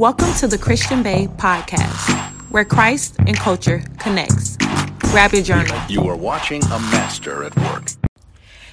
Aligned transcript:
Welcome 0.00 0.32
to 0.36 0.48
the 0.48 0.56
Christian 0.56 1.02
Bae 1.02 1.26
podcast, 1.36 2.08
where 2.50 2.64
Christ 2.64 3.16
and 3.18 3.36
culture 3.36 3.84
connects. 3.98 4.56
Grab 5.10 5.34
your 5.34 5.42
journal. 5.42 5.78
You 5.90 6.08
are 6.08 6.16
watching 6.16 6.64
a 6.64 6.78
master 6.78 7.44
at 7.44 7.54
work. 7.54 7.90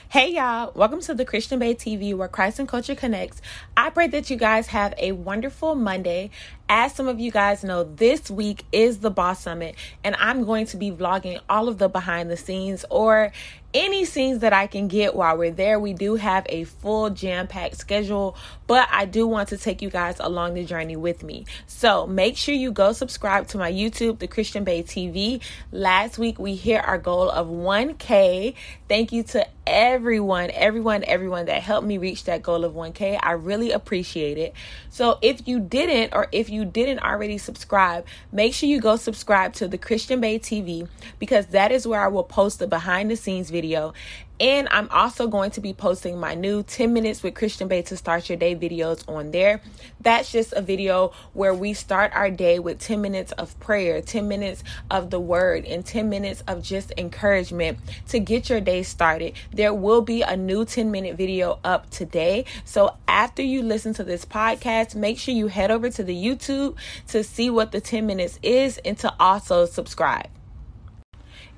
Hey 0.08 0.32
y'all, 0.32 0.72
welcome 0.74 1.02
to 1.02 1.14
the 1.14 1.26
Christian 1.26 1.60
Bae 1.60 1.74
TV 1.74 2.16
where 2.16 2.30
Christ 2.30 2.60
and 2.60 2.68
culture 2.70 2.96
connects. 2.96 3.42
I 3.76 3.90
pray 3.90 4.08
that 4.08 4.30
you 4.30 4.38
guys 4.38 4.68
have 4.68 4.94
a 4.98 5.12
wonderful 5.12 5.76
Monday. 5.76 6.30
As 6.70 6.94
some 6.94 7.08
of 7.08 7.18
you 7.18 7.32
guys 7.32 7.64
know, 7.64 7.86
this 7.86 8.30
week 8.30 8.66
is 8.74 9.00
the 9.00 9.10
Boss 9.10 9.42
Summit, 9.42 9.76
and 10.04 10.18
I'm 10.20 10.44
going 10.44 10.66
to 10.68 10.78
be 10.78 10.92
vlogging 10.92 11.40
all 11.50 11.70
of 11.70 11.78
the 11.78 11.88
behind 11.88 12.30
the 12.30 12.36
scenes 12.36 12.84
or 12.90 13.32
any 13.74 14.06
scenes 14.06 14.40
that 14.40 14.54
I 14.54 14.68
can 14.68 14.88
get 14.88 15.16
while 15.16 15.38
we're 15.38 15.52
there. 15.52 15.80
We 15.80 15.94
do 15.94 16.16
have 16.16 16.46
a 16.50 16.64
full 16.64 17.10
jam 17.10 17.48
packed 17.48 17.78
schedule, 17.78 18.36
but 18.66 18.88
I 18.92 19.06
do 19.06 19.28
want 19.28 19.50
to 19.50 19.58
take 19.58 19.82
you 19.82 19.90
guys 19.90 20.18
along 20.20 20.54
the 20.54 20.66
journey 20.66 20.96
with 20.96 21.22
me. 21.22 21.46
So 21.68 22.08
make 22.08 22.38
sure 22.38 22.56
you 22.56 22.72
go 22.72 22.92
subscribe 22.94 23.48
to 23.50 23.58
my 23.58 23.72
YouTube, 23.72 24.20
The 24.20 24.28
Christian 24.28 24.64
Bae 24.64 24.84
TV. 24.84 25.42
Last 25.72 26.18
week 26.18 26.40
we 26.40 26.56
hit 26.56 26.84
our 26.84 26.98
goal 26.98 27.30
of 27.30 27.48
1K. 27.48 28.56
Thank 28.88 29.12
you 29.12 29.24
to 29.24 29.46
everyone, 29.68 30.50
everyone, 30.52 31.04
everyone 31.04 31.46
that 31.46 31.62
helped 31.62 31.86
me 31.86 31.98
reach 31.98 32.24
that 32.24 32.42
goal 32.42 32.64
of 32.64 32.74
1K. 32.74 33.20
I 33.22 33.34
really 33.34 33.72
appreciate 33.72 34.38
it. 34.38 34.54
So 34.90 35.20
if 35.22 35.48
you 35.48 35.60
didn't, 35.60 36.16
or 36.16 36.28
if 36.32 36.50
you 36.50 36.57
didn't 36.66 37.00
already 37.00 37.38
subscribe, 37.38 38.06
make 38.32 38.54
sure 38.54 38.70
you 38.70 38.80
go 38.80 38.96
subscribe 38.96 39.54
to 39.54 39.68
The 39.68 39.78
Christian 39.78 40.22
Bae 40.22 40.38
TV 40.38 40.88
because 41.20 41.48
that 41.48 41.72
is 41.72 41.88
where 41.88 42.02
I 42.02 42.08
will 42.08 42.24
post 42.24 42.60
the 42.60 42.68
behind 42.68 43.10
the 43.12 43.16
scenes 43.16 43.50
video 43.50 43.94
and 44.40 44.68
I'm 44.70 44.90
also 44.92 45.28
going 45.28 45.52
to 45.52 45.62
be 45.62 45.74
posting 45.74 46.20
my 46.20 46.36
new 46.36 46.64
10 46.64 46.94
minutes 46.94 47.24
with 47.24 47.36
Christian 47.36 47.68
Bae 47.68 47.82
to 47.82 47.98
start 47.98 48.30
your 48.30 48.38
day 48.38 48.56
videos 48.56 49.08
on 49.08 49.32
there. 49.32 49.62
That's 50.02 50.32
just 50.32 50.54
a 50.54 50.62
video 50.62 51.14
where 51.34 51.54
we 51.54 51.74
start 51.74 52.12
our 52.14 52.30
day 52.30 52.60
with 52.60 52.80
10 52.80 53.02
minutes 53.02 53.32
of 53.34 53.60
prayer, 53.60 54.02
10 54.02 54.28
minutes 54.28 54.64
of 54.92 55.10
the 55.10 55.20
word, 55.20 55.66
and 55.66 55.86
10 55.86 56.10
minutes 56.10 56.44
of 56.48 56.62
just 56.62 56.94
encouragement 56.98 57.80
to 58.10 58.20
get 58.20 58.50
your 58.50 58.62
day 58.62 58.84
started. 58.84 59.34
There 59.52 59.74
will 59.74 60.02
be 60.02 60.22
a 60.22 60.38
new 60.38 60.66
10 60.66 60.92
minute 60.92 61.18
video 61.18 61.60
up 61.64 61.90
today. 61.90 62.46
So 62.66 62.96
after 63.08 63.42
you 63.42 63.64
listen 63.64 63.94
to 63.96 64.04
this 64.04 64.26
podcast, 64.26 64.96
make 64.96 65.18
sure 65.18 65.34
you 65.34 65.48
head 65.48 65.72
over 65.72 65.90
to 65.90 66.04
the 66.04 66.16
YouTube 66.16 66.76
to 67.08 67.24
see 67.24 67.50
what 67.50 67.72
the 67.72 67.82
10 67.82 68.06
minutes 68.06 68.40
is 68.44 68.78
and 68.80 68.98
to 69.00 69.14
also 69.20 69.66
subscribe. 69.66 70.37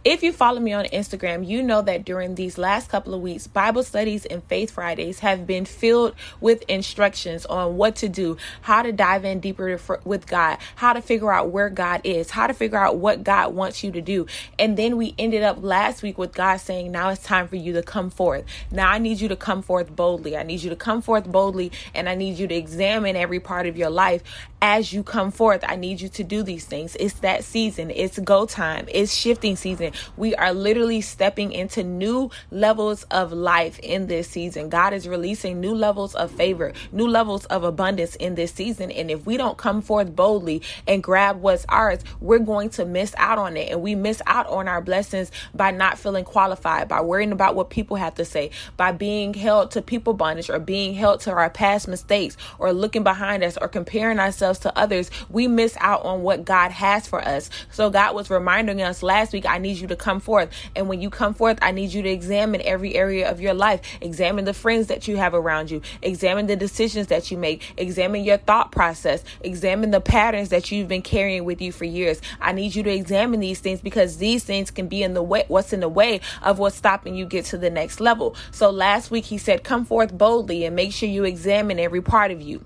If 0.05 0.23
you 0.23 0.31
follow 0.31 0.61
me 0.61 0.71
on 0.71 0.85
Instagram, 0.85 1.45
you 1.45 1.61
know 1.61 1.81
that 1.81 2.05
during 2.05 2.35
these 2.35 2.57
last 2.57 2.87
couple 2.87 3.13
of 3.13 3.19
weeks, 3.19 3.47
Bible 3.47 3.83
studies 3.83 4.25
and 4.25 4.41
Faith 4.45 4.71
Fridays 4.71 5.19
have 5.19 5.45
been 5.45 5.65
filled 5.65 6.15
with 6.39 6.63
instructions 6.69 7.45
on 7.45 7.75
what 7.75 7.97
to 7.97 8.07
do, 8.07 8.37
how 8.61 8.81
to 8.81 8.93
dive 8.93 9.25
in 9.25 9.41
deeper 9.41 9.77
with 10.05 10.25
God, 10.25 10.57
how 10.77 10.93
to 10.93 11.01
figure 11.01 11.33
out 11.33 11.49
where 11.49 11.69
God 11.69 11.99
is, 12.05 12.31
how 12.31 12.47
to 12.47 12.53
figure 12.53 12.77
out 12.77 12.95
what 12.95 13.25
God 13.25 13.53
wants 13.53 13.83
you 13.83 13.91
to 13.91 13.99
do. 13.99 14.25
And 14.57 14.77
then 14.77 14.95
we 14.95 15.15
ended 15.19 15.43
up 15.43 15.57
last 15.61 16.01
week 16.01 16.17
with 16.17 16.33
God 16.33 16.61
saying, 16.61 16.93
Now 16.93 17.09
it's 17.09 17.21
time 17.21 17.49
for 17.49 17.57
you 17.57 17.73
to 17.73 17.83
come 17.83 18.09
forth. 18.09 18.45
Now 18.71 18.89
I 18.89 18.99
need 18.99 19.19
you 19.19 19.27
to 19.27 19.35
come 19.35 19.61
forth 19.61 19.93
boldly. 19.93 20.37
I 20.37 20.43
need 20.43 20.63
you 20.63 20.69
to 20.69 20.77
come 20.77 21.01
forth 21.01 21.29
boldly, 21.29 21.73
and 21.93 22.07
I 22.07 22.15
need 22.15 22.39
you 22.39 22.47
to 22.47 22.55
examine 22.55 23.17
every 23.17 23.41
part 23.41 23.67
of 23.67 23.75
your 23.75 23.89
life 23.89 24.23
as 24.61 24.93
you 24.93 25.03
come 25.03 25.31
forth. 25.31 25.65
I 25.67 25.75
need 25.75 25.99
you 25.99 26.07
to 26.07 26.23
do 26.23 26.41
these 26.41 26.65
things. 26.65 26.95
It's 27.01 27.15
that 27.15 27.43
season, 27.43 27.91
it's 27.91 28.17
go 28.19 28.45
time, 28.45 28.85
it's 28.87 29.13
shifting 29.13 29.57
season 29.57 29.88
we 30.17 30.35
are 30.35 30.53
literally 30.53 31.01
stepping 31.01 31.51
into 31.51 31.83
new 31.83 32.29
levels 32.51 33.03
of 33.11 33.31
life 33.31 33.79
in 33.79 34.07
this 34.07 34.29
season. 34.29 34.69
God 34.69 34.93
is 34.93 35.07
releasing 35.07 35.59
new 35.59 35.73
levels 35.73 36.15
of 36.15 36.31
favor, 36.31 36.73
new 36.91 37.07
levels 37.07 37.45
of 37.45 37.63
abundance 37.63 38.15
in 38.15 38.35
this 38.35 38.51
season. 38.51 38.91
And 38.91 39.09
if 39.09 39.25
we 39.25 39.37
don't 39.37 39.57
come 39.57 39.81
forth 39.81 40.15
boldly 40.15 40.61
and 40.87 41.03
grab 41.03 41.41
what's 41.41 41.65
ours, 41.69 41.99
we're 42.19 42.39
going 42.39 42.69
to 42.71 42.85
miss 42.85 43.13
out 43.17 43.37
on 43.37 43.57
it. 43.57 43.71
And 43.71 43.81
we 43.81 43.95
miss 43.95 44.21
out 44.25 44.47
on 44.47 44.67
our 44.67 44.81
blessings 44.81 45.31
by 45.53 45.71
not 45.71 45.97
feeling 45.97 46.25
qualified, 46.25 46.87
by 46.87 47.01
worrying 47.01 47.31
about 47.31 47.55
what 47.55 47.69
people 47.69 47.97
have 47.97 48.15
to 48.15 48.25
say, 48.25 48.51
by 48.77 48.91
being 48.91 49.33
held 49.33 49.71
to 49.71 49.81
people 49.81 50.13
bondage 50.13 50.49
or 50.49 50.59
being 50.59 50.93
held 50.93 51.21
to 51.21 51.31
our 51.31 51.49
past 51.49 51.87
mistakes 51.87 52.37
or 52.59 52.73
looking 52.73 53.03
behind 53.03 53.43
us 53.43 53.57
or 53.57 53.67
comparing 53.67 54.19
ourselves 54.19 54.59
to 54.59 54.77
others. 54.77 55.09
We 55.29 55.47
miss 55.47 55.75
out 55.79 56.03
on 56.05 56.21
what 56.21 56.45
God 56.45 56.71
has 56.71 57.07
for 57.07 57.21
us. 57.21 57.49
So 57.71 57.89
God 57.89 58.15
was 58.15 58.29
reminding 58.29 58.81
us 58.81 59.03
last 59.03 59.33
week, 59.33 59.45
I 59.45 59.57
need 59.57 59.78
you 59.81 59.87
to 59.87 59.95
come 59.95 60.19
forth. 60.19 60.49
And 60.75 60.87
when 60.87 61.01
you 61.01 61.09
come 61.09 61.33
forth, 61.33 61.59
I 61.61 61.71
need 61.71 61.93
you 61.93 62.01
to 62.01 62.09
examine 62.09 62.61
every 62.63 62.95
area 62.95 63.29
of 63.29 63.39
your 63.39 63.53
life. 63.53 63.81
Examine 64.01 64.45
the 64.45 64.53
friends 64.53 64.87
that 64.87 65.07
you 65.07 65.17
have 65.17 65.33
around 65.33 65.71
you. 65.71 65.81
Examine 66.01 66.47
the 66.47 66.55
decisions 66.55 67.07
that 67.07 67.31
you 67.31 67.37
make. 67.37 67.73
Examine 67.77 68.23
your 68.23 68.37
thought 68.37 68.71
process. 68.71 69.23
Examine 69.41 69.91
the 69.91 70.01
patterns 70.01 70.49
that 70.49 70.71
you've 70.71 70.87
been 70.87 71.01
carrying 71.01 71.45
with 71.45 71.61
you 71.61 71.71
for 71.71 71.85
years. 71.85 72.21
I 72.39 72.51
need 72.51 72.75
you 72.75 72.83
to 72.83 72.91
examine 72.91 73.39
these 73.39 73.59
things 73.59 73.81
because 73.81 74.17
these 74.17 74.43
things 74.43 74.71
can 74.71 74.87
be 74.87 75.03
in 75.03 75.13
the 75.13 75.23
way, 75.23 75.45
what's 75.47 75.73
in 75.73 75.79
the 75.79 75.89
way 75.89 76.21
of 76.41 76.59
what's 76.59 76.75
stopping 76.75 77.15
you 77.15 77.25
get 77.25 77.45
to 77.45 77.57
the 77.57 77.69
next 77.69 77.99
level. 77.99 78.35
So 78.51 78.69
last 78.69 79.11
week 79.11 79.25
he 79.25 79.37
said, 79.37 79.63
come 79.63 79.85
forth 79.85 80.17
boldly 80.17 80.65
and 80.65 80.75
make 80.75 80.91
sure 80.91 81.09
you 81.09 81.23
examine 81.23 81.79
every 81.79 82.01
part 82.01 82.31
of 82.31 82.41
you. 82.41 82.63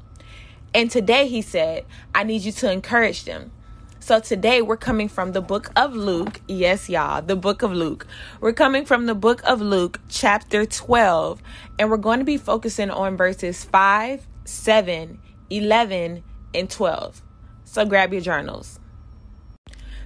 And 0.73 0.89
today 0.89 1.27
he 1.27 1.41
said, 1.41 1.85
I 2.15 2.23
need 2.23 2.41
you 2.41 2.51
to 2.53 2.71
encourage 2.71 3.25
them. 3.25 3.51
So 4.03 4.19
today 4.19 4.61
we're 4.61 4.75
coming 4.75 5.07
from 5.07 5.31
the 5.31 5.39
book 5.39 5.71
of 5.77 5.95
Luke. 5.95 6.41
Yes, 6.49 6.89
y'all, 6.89 7.21
the 7.21 7.37
book 7.37 7.61
of 7.61 7.71
Luke. 7.71 8.05
We're 8.41 8.51
coming 8.51 8.83
from 8.83 9.05
the 9.05 9.15
book 9.15 9.41
of 9.45 9.61
Luke, 9.61 10.01
chapter 10.09 10.65
12, 10.65 11.41
and 11.79 11.89
we're 11.89 11.95
going 11.95 12.19
to 12.19 12.25
be 12.25 12.35
focusing 12.35 12.89
on 12.89 13.15
verses 13.15 13.63
5, 13.63 14.27
7, 14.43 15.19
11, 15.49 16.23
and 16.53 16.69
12. 16.69 17.21
So 17.63 17.85
grab 17.85 18.11
your 18.11 18.21
journals. 18.21 18.77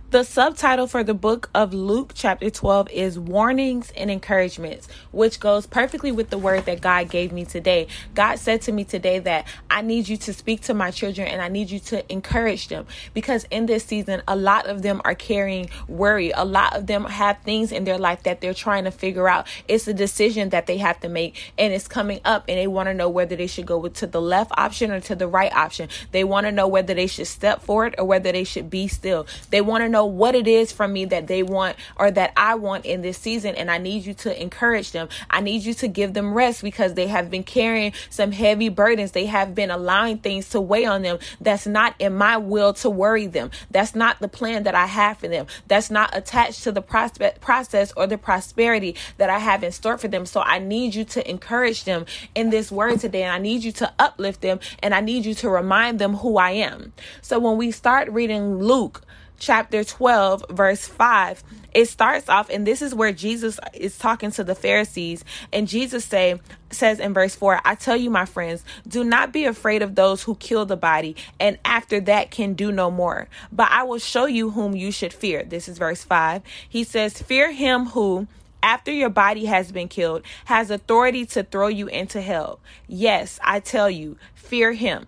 The 0.09 0.23
subtitle 0.23 0.87
for 0.87 1.03
the 1.03 1.13
book 1.13 1.49
of 1.53 1.73
Luke, 1.73 2.13
chapter 2.15 2.49
12, 2.49 2.89
is 2.91 3.19
Warnings 3.19 3.91
and 3.91 4.09
Encouragements, 4.09 4.87
which 5.11 5.37
goes 5.37 5.67
perfectly 5.67 6.13
with 6.13 6.29
the 6.29 6.37
word 6.37 6.65
that 6.67 6.79
God 6.79 7.09
gave 7.09 7.33
me 7.33 7.43
today. 7.43 7.87
God 8.15 8.39
said 8.39 8.61
to 8.61 8.71
me 8.71 8.85
today 8.85 9.19
that 9.19 9.45
I 9.69 9.81
need 9.81 10.07
you 10.07 10.15
to 10.15 10.33
speak 10.33 10.61
to 10.61 10.73
my 10.73 10.91
children 10.91 11.27
and 11.27 11.41
I 11.41 11.49
need 11.49 11.69
you 11.69 11.79
to 11.79 12.09
encourage 12.09 12.69
them 12.69 12.87
because 13.13 13.45
in 13.51 13.65
this 13.65 13.83
season, 13.83 14.21
a 14.29 14.35
lot 14.37 14.67
of 14.67 14.81
them 14.81 15.01
are 15.03 15.13
carrying 15.13 15.69
worry. 15.89 16.31
A 16.31 16.45
lot 16.45 16.77
of 16.77 16.87
them 16.87 17.03
have 17.03 17.41
things 17.41 17.73
in 17.73 17.83
their 17.83 17.97
life 17.97 18.23
that 18.23 18.39
they're 18.39 18.53
trying 18.53 18.85
to 18.85 18.91
figure 18.91 19.27
out. 19.27 19.45
It's 19.67 19.89
a 19.89 19.93
decision 19.93 20.51
that 20.51 20.67
they 20.67 20.77
have 20.77 21.01
to 21.01 21.09
make 21.09 21.35
and 21.57 21.73
it's 21.73 21.89
coming 21.89 22.21
up 22.23 22.45
and 22.47 22.57
they 22.57 22.67
want 22.67 22.87
to 22.87 22.93
know 22.93 23.09
whether 23.09 23.35
they 23.35 23.47
should 23.47 23.65
go 23.65 23.85
to 23.85 24.07
the 24.07 24.21
left 24.21 24.53
option 24.55 24.89
or 24.89 25.01
to 25.01 25.15
the 25.15 25.27
right 25.27 25.51
option. 25.51 25.89
They 26.13 26.23
want 26.23 26.47
to 26.47 26.51
know 26.53 26.69
whether 26.69 26.93
they 26.93 27.07
should 27.07 27.27
step 27.27 27.61
forward 27.61 27.93
or 27.97 28.05
whether 28.05 28.31
they 28.31 28.45
should 28.45 28.69
be 28.69 28.87
still. 28.87 29.27
They 29.49 29.59
want 29.59 29.83
to 29.83 29.89
know 29.89 29.96
know 29.97 30.05
what 30.05 30.35
it 30.35 30.47
is 30.47 30.71
from 30.71 30.93
me 30.93 31.05
that 31.05 31.25
they 31.25 31.41
want 31.41 31.75
or 31.97 32.11
that 32.11 32.31
I 32.37 32.53
want 32.53 32.85
in 32.85 33.01
this 33.01 33.17
season. 33.17 33.55
And 33.55 33.71
I 33.71 33.79
need 33.79 34.05
you 34.05 34.13
to 34.15 34.41
encourage 34.41 34.91
them. 34.91 35.09
I 35.29 35.41
need 35.41 35.63
you 35.63 35.73
to 35.75 35.87
give 35.87 36.13
them 36.13 36.33
rest 36.33 36.61
because 36.61 36.93
they 36.93 37.07
have 37.07 37.31
been 37.31 37.43
carrying 37.43 37.93
some 38.11 38.31
heavy 38.31 38.69
burdens. 38.69 39.11
They 39.11 39.25
have 39.25 39.55
been 39.55 39.71
allowing 39.71 40.19
things 40.19 40.49
to 40.49 40.61
weigh 40.61 40.85
on 40.85 41.01
them. 41.01 41.17
That's 41.41 41.65
not 41.65 41.95
in 41.97 42.15
my 42.15 42.37
will 42.37 42.73
to 42.73 42.89
worry 42.89 43.25
them. 43.25 43.49
That's 43.71 43.95
not 43.95 44.19
the 44.19 44.27
plan 44.27 44.63
that 44.63 44.75
I 44.75 44.85
have 44.85 45.17
for 45.17 45.27
them. 45.27 45.47
That's 45.67 45.89
not 45.89 46.15
attached 46.15 46.63
to 46.63 46.71
the 46.71 46.81
prospect 46.81 47.41
process 47.41 47.91
or 47.97 48.05
the 48.05 48.19
prosperity 48.19 48.95
that 49.17 49.31
I 49.31 49.39
have 49.39 49.63
in 49.63 49.71
store 49.71 49.97
for 49.97 50.07
them. 50.07 50.27
So 50.27 50.41
I 50.41 50.59
need 50.59 50.93
you 50.93 51.05
to 51.05 51.27
encourage 51.27 51.85
them 51.85 52.05
in 52.35 52.51
this 52.51 52.71
word 52.71 52.99
today. 52.99 53.23
And 53.23 53.33
I 53.33 53.39
need 53.39 53.63
you 53.63 53.71
to 53.73 53.91
uplift 53.97 54.41
them 54.41 54.59
and 54.83 54.93
I 54.93 55.01
need 55.01 55.25
you 55.25 55.33
to 55.35 55.49
remind 55.49 55.97
them 55.97 56.17
who 56.17 56.37
I 56.37 56.51
am. 56.51 56.93
So 57.21 57.39
when 57.39 57.57
we 57.57 57.71
start 57.71 58.11
reading 58.11 58.59
Luke, 58.59 59.01
chapter 59.39 59.83
12, 59.83 60.45
verse 60.49 60.87
5, 60.87 61.43
it 61.73 61.85
starts 61.85 62.29
off, 62.29 62.49
and 62.49 62.65
this 62.65 62.81
is 62.81 62.95
where 62.95 63.11
Jesus 63.11 63.59
is 63.73 63.97
talking 63.97 64.31
to 64.31 64.43
the 64.43 64.55
Pharisees. 64.55 65.23
And 65.53 65.67
Jesus 65.67 66.05
say, 66.05 66.39
says 66.71 66.99
in 66.99 67.13
verse 67.13 67.35
4, 67.35 67.61
I 67.63 67.75
tell 67.75 67.95
you, 67.95 68.09
my 68.09 68.25
friends, 68.25 68.63
do 68.87 69.03
not 69.03 69.31
be 69.31 69.45
afraid 69.45 69.81
of 69.81 69.95
those 69.95 70.23
who 70.23 70.35
kill 70.35 70.65
the 70.65 70.77
body, 70.77 71.15
and 71.39 71.57
after 71.63 71.99
that 72.01 72.31
can 72.31 72.53
do 72.53 72.71
no 72.71 72.89
more. 72.89 73.27
But 73.51 73.69
I 73.71 73.83
will 73.83 73.99
show 73.99 74.25
you 74.25 74.51
whom 74.51 74.75
you 74.75 74.91
should 74.91 75.13
fear. 75.13 75.43
This 75.43 75.67
is 75.67 75.77
verse 75.77 76.03
5. 76.03 76.41
He 76.67 76.83
says, 76.83 77.21
Fear 77.21 77.51
him 77.51 77.87
who 77.87 78.27
after 78.63 78.91
your 78.91 79.09
body 79.09 79.45
has 79.45 79.71
been 79.71 79.87
killed, 79.87 80.23
has 80.45 80.71
authority 80.71 81.25
to 81.27 81.43
throw 81.43 81.67
you 81.67 81.87
into 81.87 82.19
hell. 82.21 82.59
Yes, 82.87 83.39
I 83.43 83.59
tell 83.59 83.89
you, 83.89 84.17
fear 84.35 84.73
him. 84.73 85.07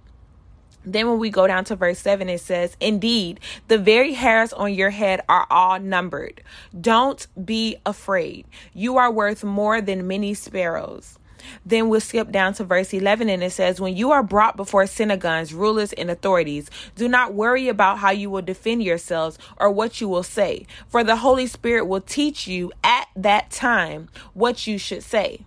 Then, 0.91 1.07
when 1.07 1.19
we 1.19 1.29
go 1.29 1.47
down 1.47 1.65
to 1.65 1.75
verse 1.75 1.99
7, 1.99 2.29
it 2.29 2.41
says, 2.41 2.75
Indeed, 2.79 3.39
the 3.67 3.77
very 3.77 4.13
hairs 4.13 4.53
on 4.53 4.73
your 4.73 4.89
head 4.89 5.21
are 5.29 5.45
all 5.49 5.79
numbered. 5.79 6.41
Don't 6.79 7.25
be 7.45 7.77
afraid. 7.85 8.45
You 8.73 8.97
are 8.97 9.11
worth 9.11 9.43
more 9.43 9.81
than 9.81 10.07
many 10.07 10.33
sparrows. 10.33 11.19
Then 11.65 11.89
we'll 11.89 12.01
skip 12.01 12.31
down 12.31 12.53
to 12.55 12.63
verse 12.63 12.93
11 12.93 13.29
and 13.29 13.43
it 13.43 13.51
says, 13.51 13.79
When 13.79 13.95
you 13.95 14.11
are 14.11 14.23
brought 14.23 14.57
before 14.57 14.85
synagogues, 14.87 15.53
rulers, 15.53 15.93
and 15.93 16.09
authorities, 16.09 16.69
do 16.95 17.07
not 17.07 17.33
worry 17.33 17.67
about 17.67 17.99
how 17.99 18.11
you 18.11 18.29
will 18.29 18.41
defend 18.41 18.83
yourselves 18.83 19.37
or 19.57 19.71
what 19.71 20.01
you 20.01 20.07
will 20.07 20.23
say, 20.23 20.65
for 20.87 21.03
the 21.03 21.17
Holy 21.17 21.47
Spirit 21.47 21.85
will 21.85 22.01
teach 22.01 22.47
you 22.47 22.71
at 22.83 23.07
that 23.15 23.51
time 23.51 24.09
what 24.33 24.67
you 24.67 24.77
should 24.77 25.03
say. 25.03 25.45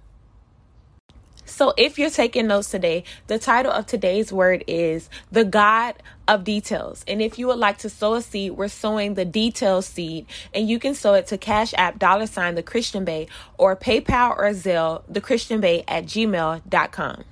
So, 1.44 1.74
if 1.76 1.98
you're 1.98 2.10
taking 2.10 2.46
notes 2.46 2.70
today, 2.70 3.04
the 3.26 3.38
title 3.38 3.72
of 3.72 3.86
today's 3.86 4.32
word 4.32 4.64
is 4.66 5.10
The 5.30 5.44
God 5.44 5.96
of 6.28 6.44
Details. 6.44 7.04
And 7.08 7.20
if 7.20 7.38
you 7.38 7.48
would 7.48 7.58
like 7.58 7.78
to 7.78 7.88
sow 7.88 8.14
a 8.14 8.22
seed, 8.22 8.52
we're 8.52 8.68
sowing 8.68 9.14
the 9.14 9.24
details 9.24 9.86
seed, 9.86 10.26
and 10.54 10.68
you 10.68 10.78
can 10.78 10.94
sow 10.94 11.14
it 11.14 11.26
to 11.28 11.38
Cash 11.38 11.74
App 11.76 11.98
dollar 11.98 12.26
sign 12.26 12.54
the 12.54 12.62
Christian 12.62 13.04
Bae 13.04 13.26
or 13.58 13.76
PayPal 13.76 14.36
or 14.38 14.50
Zelle 14.50 15.02
the 15.08 15.20
Christian 15.20 15.60
Bae 15.60 15.84
at 15.88 16.04
gmail.com 16.04 17.24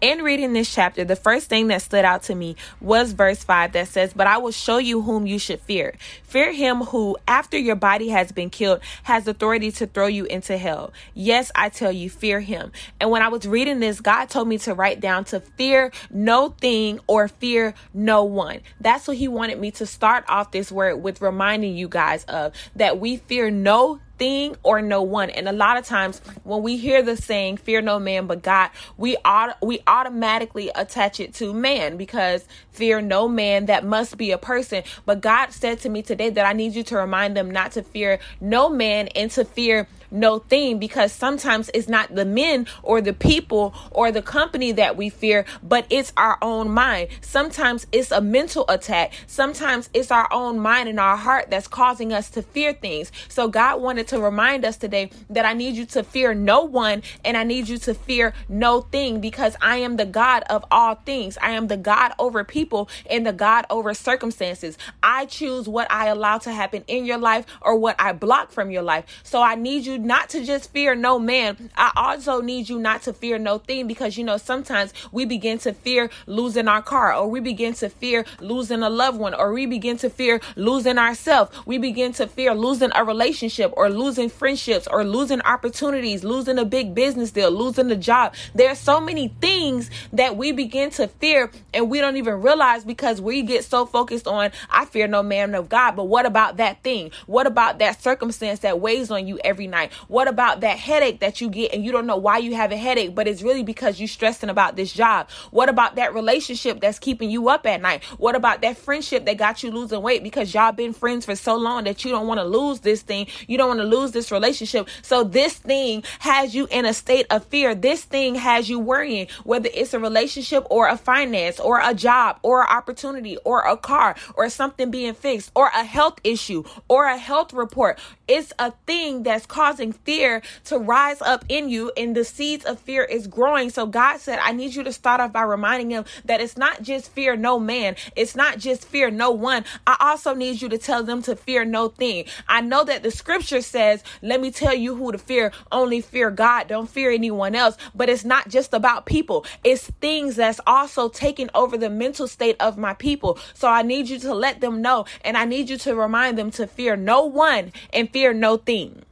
in 0.00 0.22
reading 0.22 0.52
this 0.52 0.72
chapter, 0.72 1.04
the 1.04 1.16
first 1.16 1.48
thing 1.48 1.68
that 1.68 1.82
stood 1.82 2.04
out 2.04 2.22
to 2.24 2.34
me 2.34 2.56
was 2.80 3.12
verse 3.12 3.42
5 3.44 3.72
that 3.72 3.88
says, 3.88 4.12
But 4.14 4.26
I 4.26 4.38
will 4.38 4.50
show 4.50 4.78
you 4.78 5.02
whom 5.02 5.26
you 5.26 5.38
should 5.38 5.60
fear. 5.60 5.94
Fear 6.24 6.52
him 6.52 6.78
who, 6.82 7.16
after 7.28 7.58
your 7.58 7.76
body 7.76 8.08
has 8.08 8.32
been 8.32 8.50
killed, 8.50 8.80
has 9.02 9.26
authority 9.26 9.70
to 9.72 9.86
throw 9.86 10.06
you 10.06 10.24
into 10.24 10.56
hell. 10.56 10.92
Yes, 11.14 11.52
I 11.54 11.68
tell 11.68 11.92
you, 11.92 12.08
fear 12.08 12.40
him. 12.40 12.72
And 13.00 13.10
when 13.10 13.22
I 13.22 13.28
was 13.28 13.46
reading 13.46 13.80
this, 13.80 14.00
God 14.00 14.26
told 14.26 14.48
me 14.48 14.58
to 14.58 14.74
write 14.74 15.00
down 15.00 15.24
to 15.26 15.40
fear 15.40 15.92
no 16.10 16.50
thing 16.50 17.00
or 17.06 17.28
fear 17.28 17.74
no 17.92 18.24
one. 18.24 18.60
That's 18.80 19.06
what 19.06 19.16
he 19.16 19.28
wanted 19.28 19.58
me 19.58 19.70
to 19.72 19.86
start 19.86 20.24
off 20.28 20.50
this 20.50 20.72
word 20.72 20.96
with 20.96 21.20
reminding 21.20 21.76
you 21.76 21.88
guys 21.88 22.24
of 22.24 22.54
that 22.76 22.98
we 22.98 23.16
fear 23.16 23.50
no 23.50 24.00
thing 24.20 24.54
or 24.62 24.82
no 24.82 25.02
one. 25.02 25.30
And 25.30 25.48
a 25.48 25.52
lot 25.52 25.78
of 25.78 25.86
times 25.86 26.20
when 26.44 26.62
we 26.62 26.76
hear 26.76 27.02
the 27.02 27.16
saying 27.16 27.56
fear 27.56 27.80
no 27.80 27.98
man 27.98 28.26
but 28.26 28.42
God, 28.42 28.70
we 28.98 29.16
auto- 29.16 29.56
we 29.62 29.82
automatically 29.86 30.70
attach 30.74 31.18
it 31.18 31.32
to 31.34 31.54
man 31.54 31.96
because 31.96 32.44
fear 32.70 33.00
no 33.00 33.26
man 33.26 33.66
that 33.66 33.84
must 33.84 34.18
be 34.18 34.30
a 34.30 34.38
person. 34.38 34.84
But 35.06 35.22
God 35.22 35.52
said 35.52 35.80
to 35.80 35.88
me 35.88 36.02
today 36.02 36.28
that 36.28 36.46
I 36.46 36.52
need 36.52 36.74
you 36.74 36.84
to 36.84 36.96
remind 36.96 37.34
them 37.34 37.50
not 37.50 37.72
to 37.72 37.82
fear 37.82 38.20
no 38.40 38.68
man 38.68 39.08
and 39.08 39.30
to 39.32 39.44
fear 39.44 39.88
no 40.10 40.38
thing 40.38 40.78
because 40.78 41.12
sometimes 41.12 41.70
it's 41.74 41.88
not 41.88 42.14
the 42.14 42.24
men 42.24 42.66
or 42.82 43.00
the 43.00 43.12
people 43.12 43.74
or 43.90 44.10
the 44.10 44.22
company 44.22 44.72
that 44.72 44.96
we 44.96 45.08
fear, 45.08 45.44
but 45.62 45.86
it's 45.90 46.12
our 46.16 46.38
own 46.42 46.70
mind. 46.70 47.08
Sometimes 47.20 47.86
it's 47.92 48.10
a 48.10 48.20
mental 48.20 48.64
attack. 48.68 49.12
Sometimes 49.26 49.90
it's 49.94 50.10
our 50.10 50.32
own 50.32 50.58
mind 50.58 50.88
and 50.88 51.00
our 51.00 51.16
heart 51.16 51.50
that's 51.50 51.68
causing 51.68 52.12
us 52.12 52.30
to 52.30 52.42
fear 52.42 52.72
things. 52.72 53.12
So 53.28 53.48
God 53.48 53.80
wanted 53.80 54.08
to 54.08 54.20
remind 54.20 54.64
us 54.64 54.76
today 54.76 55.10
that 55.28 55.44
I 55.44 55.52
need 55.52 55.74
you 55.76 55.86
to 55.86 56.02
fear 56.02 56.34
no 56.34 56.62
one 56.62 57.02
and 57.24 57.36
I 57.36 57.44
need 57.44 57.68
you 57.68 57.78
to 57.78 57.94
fear 57.94 58.34
no 58.48 58.80
thing 58.80 59.20
because 59.20 59.56
I 59.60 59.76
am 59.76 59.96
the 59.96 60.06
God 60.06 60.42
of 60.50 60.64
all 60.70 60.96
things. 60.96 61.38
I 61.40 61.50
am 61.50 61.68
the 61.68 61.76
God 61.76 62.12
over 62.18 62.44
people 62.44 62.88
and 63.08 63.26
the 63.26 63.32
God 63.32 63.66
over 63.70 63.94
circumstances. 63.94 64.76
I 65.02 65.26
choose 65.26 65.68
what 65.68 65.90
I 65.90 66.08
allow 66.08 66.38
to 66.38 66.52
happen 66.52 66.84
in 66.86 67.04
your 67.04 67.18
life 67.18 67.46
or 67.62 67.76
what 67.76 67.96
I 67.98 68.12
block 68.12 68.50
from 68.50 68.70
your 68.70 68.82
life. 68.82 69.04
So 69.22 69.42
I 69.42 69.54
need 69.54 69.86
you 69.86 69.98
not 70.04 70.28
to 70.30 70.44
just 70.44 70.72
fear 70.72 70.94
no 70.94 71.18
man. 71.18 71.70
I 71.76 71.92
also 71.96 72.40
need 72.40 72.68
you 72.68 72.78
not 72.78 73.02
to 73.02 73.12
fear 73.12 73.38
no 73.38 73.58
thing 73.58 73.86
because 73.86 74.16
you 74.16 74.24
know 74.24 74.36
sometimes 74.36 74.92
we 75.12 75.24
begin 75.24 75.58
to 75.60 75.72
fear 75.72 76.10
losing 76.26 76.68
our 76.68 76.82
car 76.82 77.14
or 77.14 77.28
we 77.28 77.40
begin 77.40 77.74
to 77.74 77.88
fear 77.88 78.24
losing 78.40 78.82
a 78.82 78.90
loved 78.90 79.18
one 79.18 79.34
or 79.34 79.52
we 79.52 79.66
begin 79.66 79.96
to 79.98 80.10
fear 80.10 80.40
losing 80.56 80.98
ourselves. 80.98 81.56
We 81.66 81.78
begin 81.78 82.12
to 82.14 82.26
fear 82.26 82.54
losing 82.54 82.90
a 82.94 83.04
relationship 83.04 83.72
or 83.76 83.90
losing 83.90 84.28
friendships 84.28 84.86
or 84.90 85.04
losing 85.04 85.40
opportunities, 85.42 86.24
losing 86.24 86.58
a 86.58 86.64
big 86.64 86.94
business 86.94 87.30
deal, 87.30 87.50
losing 87.50 87.90
a 87.90 87.96
job. 87.96 88.34
There 88.54 88.70
are 88.70 88.76
so 88.76 89.00
many 89.00 89.28
things 89.40 89.90
that 90.12 90.36
we 90.36 90.52
begin 90.52 90.90
to 90.90 91.08
fear 91.08 91.50
and 91.74 91.90
we 91.90 92.00
don't 92.00 92.16
even 92.16 92.42
realize 92.42 92.84
because 92.84 93.20
we 93.20 93.42
get 93.42 93.64
so 93.64 93.86
focused 93.86 94.26
on 94.26 94.50
I 94.70 94.84
fear 94.84 95.06
no 95.06 95.22
man 95.22 95.54
of 95.54 95.68
God. 95.68 95.96
But 95.96 96.04
what 96.04 96.26
about 96.26 96.56
that 96.58 96.82
thing? 96.82 97.10
What 97.26 97.46
about 97.46 97.78
that 97.78 98.02
circumstance 98.02 98.60
that 98.60 98.80
weighs 98.80 99.10
on 99.10 99.26
you 99.26 99.38
every 99.44 99.66
night? 99.66 99.89
What 100.08 100.28
about 100.28 100.60
that 100.60 100.78
headache 100.78 101.20
that 101.20 101.40
you 101.40 101.48
get 101.48 101.72
and 101.72 101.84
you 101.84 101.92
don't 101.92 102.06
know 102.06 102.16
why 102.16 102.38
you 102.38 102.54
have 102.54 102.72
a 102.72 102.76
headache, 102.76 103.14
but 103.14 103.28
it's 103.28 103.42
really 103.42 103.62
because 103.62 103.98
you're 104.00 104.08
stressing 104.08 104.50
about 104.50 104.76
this 104.76 104.92
job? 104.92 105.28
What 105.50 105.68
about 105.68 105.96
that 105.96 106.14
relationship 106.14 106.80
that's 106.80 106.98
keeping 106.98 107.30
you 107.30 107.48
up 107.48 107.66
at 107.66 107.80
night? 107.80 108.04
What 108.18 108.34
about 108.34 108.62
that 108.62 108.76
friendship 108.76 109.24
that 109.26 109.36
got 109.36 109.62
you 109.62 109.70
losing 109.70 110.02
weight 110.02 110.22
because 110.22 110.52
y'all 110.52 110.72
been 110.72 110.92
friends 110.92 111.24
for 111.24 111.34
so 111.36 111.56
long 111.56 111.84
that 111.84 112.04
you 112.04 112.10
don't 112.10 112.26
want 112.26 112.38
to 112.38 112.44
lose 112.44 112.80
this 112.80 113.02
thing? 113.02 113.26
You 113.46 113.58
don't 113.58 113.68
want 113.68 113.80
to 113.80 113.86
lose 113.86 114.12
this 114.12 114.30
relationship. 114.30 114.88
So 115.02 115.24
this 115.24 115.54
thing 115.54 116.04
has 116.20 116.54
you 116.54 116.68
in 116.70 116.84
a 116.84 116.92
state 116.92 117.26
of 117.30 117.44
fear. 117.46 117.74
This 117.74 118.04
thing 118.04 118.34
has 118.34 118.68
you 118.68 118.78
worrying, 118.78 119.28
whether 119.44 119.70
it's 119.72 119.94
a 119.94 119.98
relationship 119.98 120.66
or 120.70 120.88
a 120.88 120.96
finance 120.96 121.58
or 121.58 121.80
a 121.82 121.94
job 121.94 122.38
or 122.42 122.62
an 122.62 122.68
opportunity 122.68 123.36
or 123.44 123.62
a 123.62 123.76
car 123.76 124.16
or 124.34 124.48
something 124.50 124.90
being 124.90 125.14
fixed 125.14 125.50
or 125.54 125.68
a 125.68 125.84
health 125.84 126.18
issue 126.24 126.64
or 126.88 127.06
a 127.06 127.16
health 127.16 127.52
report. 127.52 127.98
It's 128.28 128.52
a 128.58 128.72
thing 128.86 129.22
that's 129.22 129.46
causing 129.46 129.79
causing 129.80 129.92
fear 129.92 130.42
to 130.64 130.78
rise 130.78 131.22
up 131.22 131.42
in 131.48 131.70
you, 131.70 131.90
and 131.96 132.14
the 132.14 132.24
seeds 132.24 132.66
of 132.66 132.78
fear 132.78 133.02
is 133.02 133.26
growing. 133.26 133.70
So 133.70 133.86
God 133.86 134.18
said, 134.20 134.38
I 134.38 134.52
need 134.52 134.74
you 134.74 134.82
to 134.84 134.92
start 134.92 135.20
off 135.20 135.32
by 135.32 135.42
reminding 135.42 135.90
him 135.90 136.04
that 136.26 136.42
it's 136.42 136.58
not 136.58 136.82
just 136.82 137.10
fear 137.12 137.34
no 137.34 137.58
man, 137.58 137.96
it's 138.14 138.36
not 138.36 138.58
just 138.58 138.84
fear 138.84 139.10
no 139.10 139.30
one. 139.30 139.64
I 139.86 139.96
also 140.00 140.34
need 140.34 140.60
you 140.60 140.68
to 140.68 140.76
tell 140.76 141.02
them 141.02 141.22
to 141.22 141.34
fear 141.34 141.64
no 141.64 141.88
thing. 141.88 142.26
I 142.46 142.60
know 142.60 142.84
that 142.84 143.02
the 143.02 143.10
scripture 143.10 143.62
says, 143.62 144.04
Let 144.20 144.42
me 144.42 144.50
tell 144.50 144.74
you 144.74 144.94
who 144.94 145.12
to 145.12 145.18
fear. 145.18 145.50
Only 145.72 146.02
fear 146.02 146.30
God, 146.30 146.68
don't 146.68 146.90
fear 146.90 147.10
anyone 147.10 147.54
else. 147.54 147.78
But 147.94 148.10
it's 148.10 148.24
not 148.24 148.48
just 148.48 148.74
about 148.74 149.06
people, 149.06 149.46
it's 149.64 149.90
things 150.02 150.36
that's 150.36 150.60
also 150.66 151.08
taking 151.08 151.48
over 151.54 151.78
the 151.78 151.88
mental 151.88 152.28
state 152.28 152.56
of 152.60 152.76
my 152.76 152.92
people. 152.92 153.38
So 153.54 153.66
I 153.66 153.80
need 153.80 154.10
you 154.10 154.18
to 154.18 154.34
let 154.34 154.60
them 154.60 154.82
know, 154.82 155.06
and 155.24 155.38
I 155.38 155.46
need 155.46 155.70
you 155.70 155.78
to 155.78 155.94
remind 155.94 156.36
them 156.36 156.50
to 156.52 156.66
fear 156.66 156.96
no 156.96 157.24
one 157.24 157.72
and 157.94 158.10
fear 158.10 158.34
no 158.34 158.58
thing. 158.58 159.04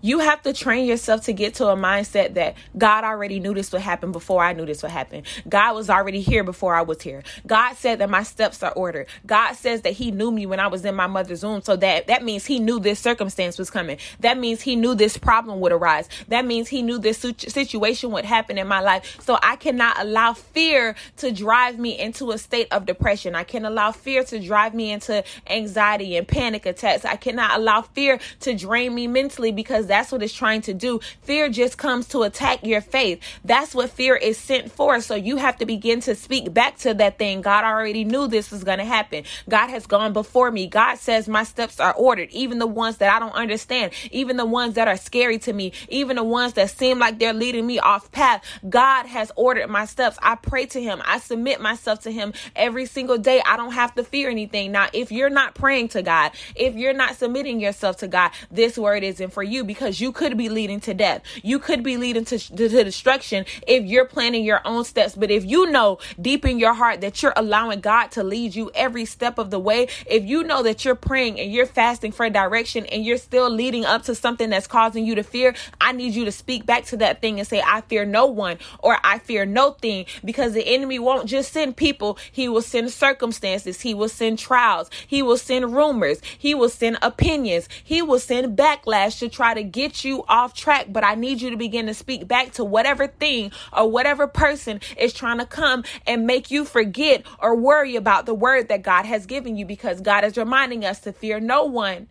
You 0.00 0.20
have 0.20 0.42
to 0.42 0.52
train 0.52 0.86
yourself 0.86 1.24
to 1.24 1.32
get 1.32 1.54
to 1.54 1.66
a 1.66 1.76
mindset 1.76 2.34
that 2.34 2.54
God 2.76 3.02
already 3.02 3.40
knew 3.40 3.52
this 3.52 3.72
would 3.72 3.82
happen 3.82 4.12
before 4.12 4.44
I 4.44 4.52
knew 4.52 4.64
this 4.64 4.82
would 4.82 4.92
happen. 4.92 5.24
God 5.48 5.74
was 5.74 5.90
already 5.90 6.20
here 6.20 6.44
before 6.44 6.76
I 6.76 6.82
was 6.82 7.02
here. 7.02 7.24
God 7.46 7.74
said 7.74 7.98
that 7.98 8.08
my 8.08 8.22
steps 8.22 8.62
are 8.62 8.72
ordered. 8.72 9.08
God 9.26 9.54
says 9.54 9.82
that 9.82 9.94
He 9.94 10.12
knew 10.12 10.30
me 10.30 10.46
when 10.46 10.60
I 10.60 10.68
was 10.68 10.84
in 10.84 10.94
my 10.94 11.08
mother's 11.08 11.44
womb. 11.44 11.62
So 11.62 11.74
that 11.76 12.06
that 12.06 12.22
means 12.22 12.46
He 12.46 12.60
knew 12.60 12.78
this 12.78 13.00
circumstance 13.00 13.58
was 13.58 13.70
coming. 13.70 13.98
That 14.20 14.38
means 14.38 14.62
He 14.62 14.76
knew 14.76 14.94
this 14.94 15.18
problem 15.18 15.58
would 15.60 15.72
arise. 15.72 16.08
That 16.28 16.44
means 16.44 16.68
He 16.68 16.80
knew 16.80 16.98
this 16.98 17.18
situation 17.18 18.12
would 18.12 18.24
happen 18.24 18.56
in 18.56 18.68
my 18.68 18.80
life. 18.80 19.18
So 19.20 19.38
I 19.42 19.56
cannot 19.56 19.98
allow 19.98 20.32
fear 20.32 20.94
to 21.16 21.32
drive 21.32 21.78
me 21.78 21.98
into 21.98 22.30
a 22.30 22.38
state 22.38 22.68
of 22.70 22.86
depression. 22.86 23.34
I 23.34 23.42
can 23.42 23.64
allow 23.64 23.90
fear 23.90 24.22
to 24.24 24.38
drive 24.38 24.74
me 24.74 24.92
into 24.92 25.24
anxiety 25.48 26.16
and 26.16 26.28
panic 26.28 26.66
attacks. 26.66 27.04
I 27.04 27.16
cannot 27.16 27.58
allow 27.58 27.82
fear 27.82 28.20
to 28.40 28.54
drain 28.54 28.94
me 28.94 29.08
mentally 29.08 29.50
because 29.50 29.87
that's 29.88 30.12
what 30.12 30.22
it's 30.22 30.32
trying 30.32 30.62
to 30.62 30.74
do. 30.74 31.00
Fear 31.22 31.48
just 31.50 31.78
comes 31.78 32.08
to 32.08 32.22
attack 32.22 32.64
your 32.64 32.80
faith. 32.80 33.20
That's 33.44 33.74
what 33.74 33.90
fear 33.90 34.14
is 34.14 34.38
sent 34.38 34.70
for. 34.70 35.00
So 35.00 35.14
you 35.14 35.36
have 35.38 35.56
to 35.58 35.66
begin 35.66 36.00
to 36.02 36.14
speak 36.14 36.52
back 36.52 36.78
to 36.78 36.94
that 36.94 37.18
thing. 37.18 37.40
God 37.40 37.64
already 37.64 38.04
knew 38.04 38.28
this 38.28 38.50
was 38.50 38.64
going 38.64 38.78
to 38.78 38.84
happen. 38.84 39.24
God 39.48 39.68
has 39.68 39.86
gone 39.86 40.12
before 40.12 40.50
me. 40.50 40.66
God 40.66 40.96
says 40.96 41.28
my 41.28 41.44
steps 41.44 41.80
are 41.80 41.94
ordered, 41.94 42.30
even 42.30 42.58
the 42.58 42.66
ones 42.66 42.98
that 42.98 43.14
I 43.14 43.18
don't 43.18 43.34
understand, 43.34 43.92
even 44.10 44.36
the 44.36 44.46
ones 44.46 44.74
that 44.74 44.88
are 44.88 44.96
scary 44.96 45.38
to 45.40 45.52
me, 45.52 45.72
even 45.88 46.16
the 46.16 46.24
ones 46.24 46.52
that 46.54 46.70
seem 46.70 46.98
like 46.98 47.18
they're 47.18 47.32
leading 47.32 47.66
me 47.66 47.78
off 47.78 48.12
path. 48.12 48.44
God 48.68 49.06
has 49.06 49.32
ordered 49.36 49.68
my 49.68 49.86
steps. 49.86 50.18
I 50.22 50.34
pray 50.34 50.66
to 50.66 50.82
Him. 50.82 51.02
I 51.04 51.18
submit 51.18 51.60
myself 51.60 52.00
to 52.00 52.12
Him 52.12 52.32
every 52.54 52.86
single 52.86 53.18
day. 53.18 53.42
I 53.44 53.56
don't 53.56 53.72
have 53.72 53.94
to 53.94 54.04
fear 54.04 54.30
anything. 54.30 54.72
Now, 54.72 54.88
if 54.92 55.10
you're 55.10 55.30
not 55.30 55.54
praying 55.54 55.88
to 55.88 56.02
God, 56.02 56.32
if 56.54 56.74
you're 56.74 56.92
not 56.92 57.16
submitting 57.16 57.60
yourself 57.60 57.98
to 57.98 58.08
God, 58.08 58.30
this 58.50 58.76
word 58.76 59.02
isn't 59.02 59.32
for 59.32 59.42
you 59.42 59.64
because 59.64 59.77
because 59.78 60.00
you 60.00 60.10
could 60.10 60.36
be 60.36 60.48
leading 60.48 60.80
to 60.80 60.92
death. 60.92 61.22
You 61.40 61.60
could 61.60 61.84
be 61.84 61.96
leading 61.96 62.24
to, 62.24 62.38
to, 62.38 62.68
to 62.68 62.82
destruction 62.82 63.44
if 63.64 63.84
you're 63.84 64.06
planning 64.06 64.42
your 64.42 64.60
own 64.64 64.82
steps. 64.82 65.14
But 65.14 65.30
if 65.30 65.44
you 65.44 65.70
know 65.70 66.00
deep 66.20 66.44
in 66.44 66.58
your 66.58 66.74
heart 66.74 67.00
that 67.02 67.22
you're 67.22 67.32
allowing 67.36 67.78
God 67.78 68.08
to 68.12 68.24
lead 68.24 68.56
you 68.56 68.72
every 68.74 69.04
step 69.04 69.38
of 69.38 69.52
the 69.52 69.60
way, 69.60 69.86
if 70.06 70.24
you 70.24 70.42
know 70.42 70.64
that 70.64 70.84
you're 70.84 70.96
praying 70.96 71.38
and 71.38 71.52
you're 71.52 71.64
fasting 71.64 72.10
for 72.10 72.28
direction 72.28 72.86
and 72.86 73.04
you're 73.04 73.18
still 73.18 73.48
leading 73.48 73.84
up 73.84 74.02
to 74.02 74.16
something 74.16 74.50
that's 74.50 74.66
causing 74.66 75.06
you 75.06 75.14
to 75.14 75.22
fear, 75.22 75.54
I 75.80 75.92
need 75.92 76.12
you 76.14 76.24
to 76.24 76.32
speak 76.32 76.66
back 76.66 76.84
to 76.86 76.96
that 76.96 77.20
thing 77.20 77.38
and 77.38 77.46
say, 77.46 77.62
I 77.64 77.82
fear 77.82 78.04
no 78.04 78.26
one 78.26 78.58
or 78.80 78.98
I 79.04 79.20
fear 79.20 79.46
no 79.46 79.70
thing 79.70 80.06
because 80.24 80.54
the 80.54 80.66
enemy 80.66 80.98
won't 80.98 81.28
just 81.28 81.52
send 81.52 81.76
people, 81.76 82.18
he 82.32 82.48
will 82.48 82.62
send 82.62 82.90
circumstances, 82.90 83.80
he 83.82 83.94
will 83.94 84.08
send 84.08 84.40
trials, 84.40 84.90
he 85.06 85.22
will 85.22 85.36
send 85.36 85.72
rumors, 85.72 86.20
he 86.36 86.52
will 86.52 86.68
send 86.68 86.98
opinions, 87.00 87.68
he 87.84 88.02
will 88.02 88.18
send 88.18 88.58
backlash 88.58 89.20
to 89.20 89.28
try 89.28 89.54
to 89.54 89.67
get 89.72 90.04
you 90.04 90.24
off 90.28 90.54
track, 90.54 90.86
but 90.88 91.04
I 91.04 91.14
need 91.14 91.40
you 91.40 91.50
to 91.50 91.56
begin 91.56 91.86
to 91.86 91.94
speak 91.94 92.26
back 92.26 92.52
to 92.52 92.64
whatever 92.64 93.06
thing 93.06 93.52
or 93.76 93.90
whatever 93.90 94.26
person 94.26 94.80
is 94.96 95.12
trying 95.12 95.38
to 95.38 95.46
come 95.46 95.84
and 96.06 96.26
make 96.26 96.50
you 96.50 96.64
forget 96.64 97.22
or 97.40 97.54
worry 97.54 97.96
about 97.96 98.26
the 98.26 98.34
word 98.34 98.68
that 98.68 98.82
God 98.82 99.06
has 99.06 99.26
given 99.26 99.56
you 99.56 99.64
because 99.66 100.00
God 100.00 100.24
is 100.24 100.36
reminding 100.36 100.84
us 100.84 101.00
to 101.00 101.12
fear 101.12 101.40
no 101.40 101.64
one 101.64 102.08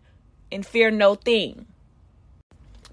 and 0.52 0.66
fear 0.66 0.92
no 0.92 1.16
thing. 1.16 1.66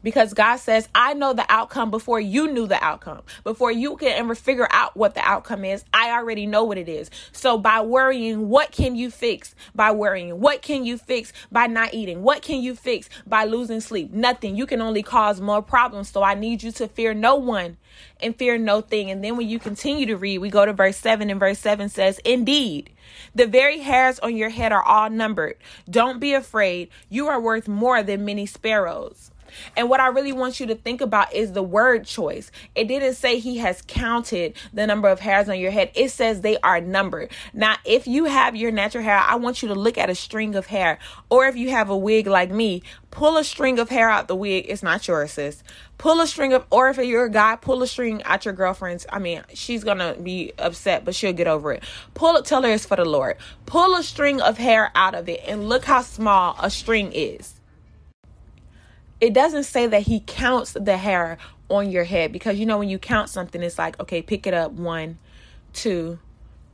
Because 0.04 0.34
God 0.34 0.56
says, 0.56 0.88
I 0.94 1.14
know 1.14 1.32
the 1.32 1.46
outcome 1.48 1.90
before 1.90 2.20
you 2.20 2.52
knew 2.52 2.68
the 2.68 2.82
outcome. 2.84 3.22
Before 3.42 3.72
you 3.72 3.96
can 3.96 4.10
ever 4.10 4.36
figure 4.36 4.68
out 4.70 4.96
what 4.96 5.14
the 5.14 5.22
outcome 5.22 5.64
is, 5.64 5.84
I 5.92 6.10
already 6.10 6.46
know 6.46 6.62
what 6.62 6.78
it 6.78 6.88
is. 6.88 7.10
So 7.32 7.58
by 7.58 7.80
worrying, 7.80 8.48
what 8.48 8.70
can 8.70 8.94
you 8.94 9.10
fix 9.10 9.54
by 9.74 9.90
worrying? 9.90 10.40
What 10.40 10.62
can 10.62 10.84
you 10.84 10.98
fix 10.98 11.32
by 11.50 11.66
not 11.66 11.94
eating? 11.94 12.22
What 12.22 12.42
can 12.42 12.62
you 12.62 12.76
fix 12.76 13.08
by 13.26 13.46
losing 13.46 13.80
sleep? 13.80 14.12
Nothing. 14.12 14.56
You 14.56 14.66
can 14.66 14.82
only 14.82 15.02
cause 15.02 15.40
more 15.40 15.62
problems. 15.62 16.10
So 16.10 16.22
I 16.22 16.34
need 16.34 16.62
you 16.62 16.70
to 16.72 16.86
fear 16.86 17.14
no 17.14 17.36
one 17.36 17.78
and 18.20 18.36
fear 18.36 18.58
no 18.58 18.82
thing. 18.82 19.10
And 19.10 19.24
then 19.24 19.36
when 19.36 19.48
you 19.48 19.58
continue 19.58 20.06
to 20.06 20.16
read, 20.16 20.38
we 20.38 20.50
go 20.50 20.66
to 20.66 20.72
verse 20.72 20.98
7, 20.98 21.30
and 21.30 21.40
verse 21.40 21.58
7 21.58 21.88
says, 21.88 22.20
Indeed, 22.24 22.90
the 23.34 23.46
very 23.46 23.78
hairs 23.78 24.18
on 24.18 24.36
your 24.36 24.50
head 24.50 24.72
are 24.72 24.82
all 24.82 25.08
numbered. 25.08 25.56
Don't 25.88 26.20
be 26.20 26.34
afraid. 26.34 26.90
You 27.08 27.28
are 27.28 27.40
worth 27.40 27.68
more 27.68 28.02
than 28.02 28.24
many 28.24 28.46
sparrows. 28.46 29.30
And 29.76 29.88
what 29.88 30.00
I 30.00 30.08
really 30.08 30.32
want 30.32 30.60
you 30.60 30.66
to 30.66 30.74
think 30.74 31.00
about 31.00 31.32
is 31.32 31.52
the 31.52 31.62
word 31.62 32.04
choice. 32.04 32.50
It 32.74 32.88
didn't 32.88 33.14
say 33.14 33.38
he 33.38 33.58
has 33.58 33.82
counted 33.86 34.56
the 34.72 34.86
number 34.86 35.08
of 35.08 35.20
hairs 35.20 35.48
on 35.48 35.58
your 35.58 35.70
head. 35.70 35.90
It 35.94 36.10
says 36.10 36.40
they 36.40 36.58
are 36.58 36.80
numbered. 36.80 37.30
Now, 37.52 37.76
if 37.84 38.06
you 38.06 38.24
have 38.24 38.56
your 38.56 38.70
natural 38.70 39.04
hair, 39.04 39.18
I 39.18 39.36
want 39.36 39.62
you 39.62 39.68
to 39.68 39.74
look 39.74 39.98
at 39.98 40.10
a 40.10 40.14
string 40.14 40.54
of 40.54 40.66
hair. 40.66 40.98
Or 41.30 41.46
if 41.46 41.56
you 41.56 41.70
have 41.70 41.90
a 41.90 41.96
wig 41.96 42.26
like 42.26 42.50
me, 42.50 42.82
pull 43.10 43.36
a 43.36 43.44
string 43.44 43.78
of 43.78 43.88
hair 43.88 44.10
out 44.10 44.28
the 44.28 44.36
wig. 44.36 44.66
It's 44.68 44.82
not 44.82 45.06
yours, 45.06 45.32
sis. 45.32 45.62
Pull 45.98 46.20
a 46.20 46.26
string 46.26 46.52
of, 46.52 46.66
or 46.70 46.90
if 46.90 46.98
you're 46.98 47.26
a 47.26 47.30
guy, 47.30 47.56
pull 47.56 47.82
a 47.82 47.86
string 47.86 48.22
out 48.24 48.44
your 48.44 48.54
girlfriend's. 48.54 49.06
I 49.10 49.20
mean, 49.20 49.42
she's 49.54 49.84
gonna 49.84 50.14
be 50.14 50.52
upset, 50.58 51.04
but 51.04 51.14
she'll 51.14 51.32
get 51.32 51.46
over 51.46 51.72
it. 51.72 51.84
Pull 52.14 52.36
it, 52.36 52.44
tell 52.44 52.62
her 52.62 52.70
it's 52.70 52.84
for 52.84 52.96
the 52.96 53.04
Lord. 53.04 53.36
Pull 53.66 53.94
a 53.94 54.02
string 54.02 54.40
of 54.40 54.58
hair 54.58 54.90
out 54.94 55.14
of 55.14 55.28
it 55.28 55.40
and 55.46 55.68
look 55.68 55.84
how 55.84 56.02
small 56.02 56.56
a 56.60 56.70
string 56.70 57.12
is 57.12 57.53
it 59.24 59.32
doesn't 59.32 59.64
say 59.64 59.86
that 59.86 60.02
he 60.02 60.20
counts 60.20 60.72
the 60.72 60.96
hair 60.98 61.38
on 61.70 61.90
your 61.90 62.04
head 62.04 62.30
because 62.30 62.58
you 62.58 62.66
know 62.66 62.78
when 62.78 62.90
you 62.90 62.98
count 62.98 63.30
something 63.30 63.62
it's 63.62 63.78
like 63.78 63.98
okay 63.98 64.20
pick 64.20 64.46
it 64.46 64.52
up 64.52 64.72
one 64.72 65.18
two 65.72 66.18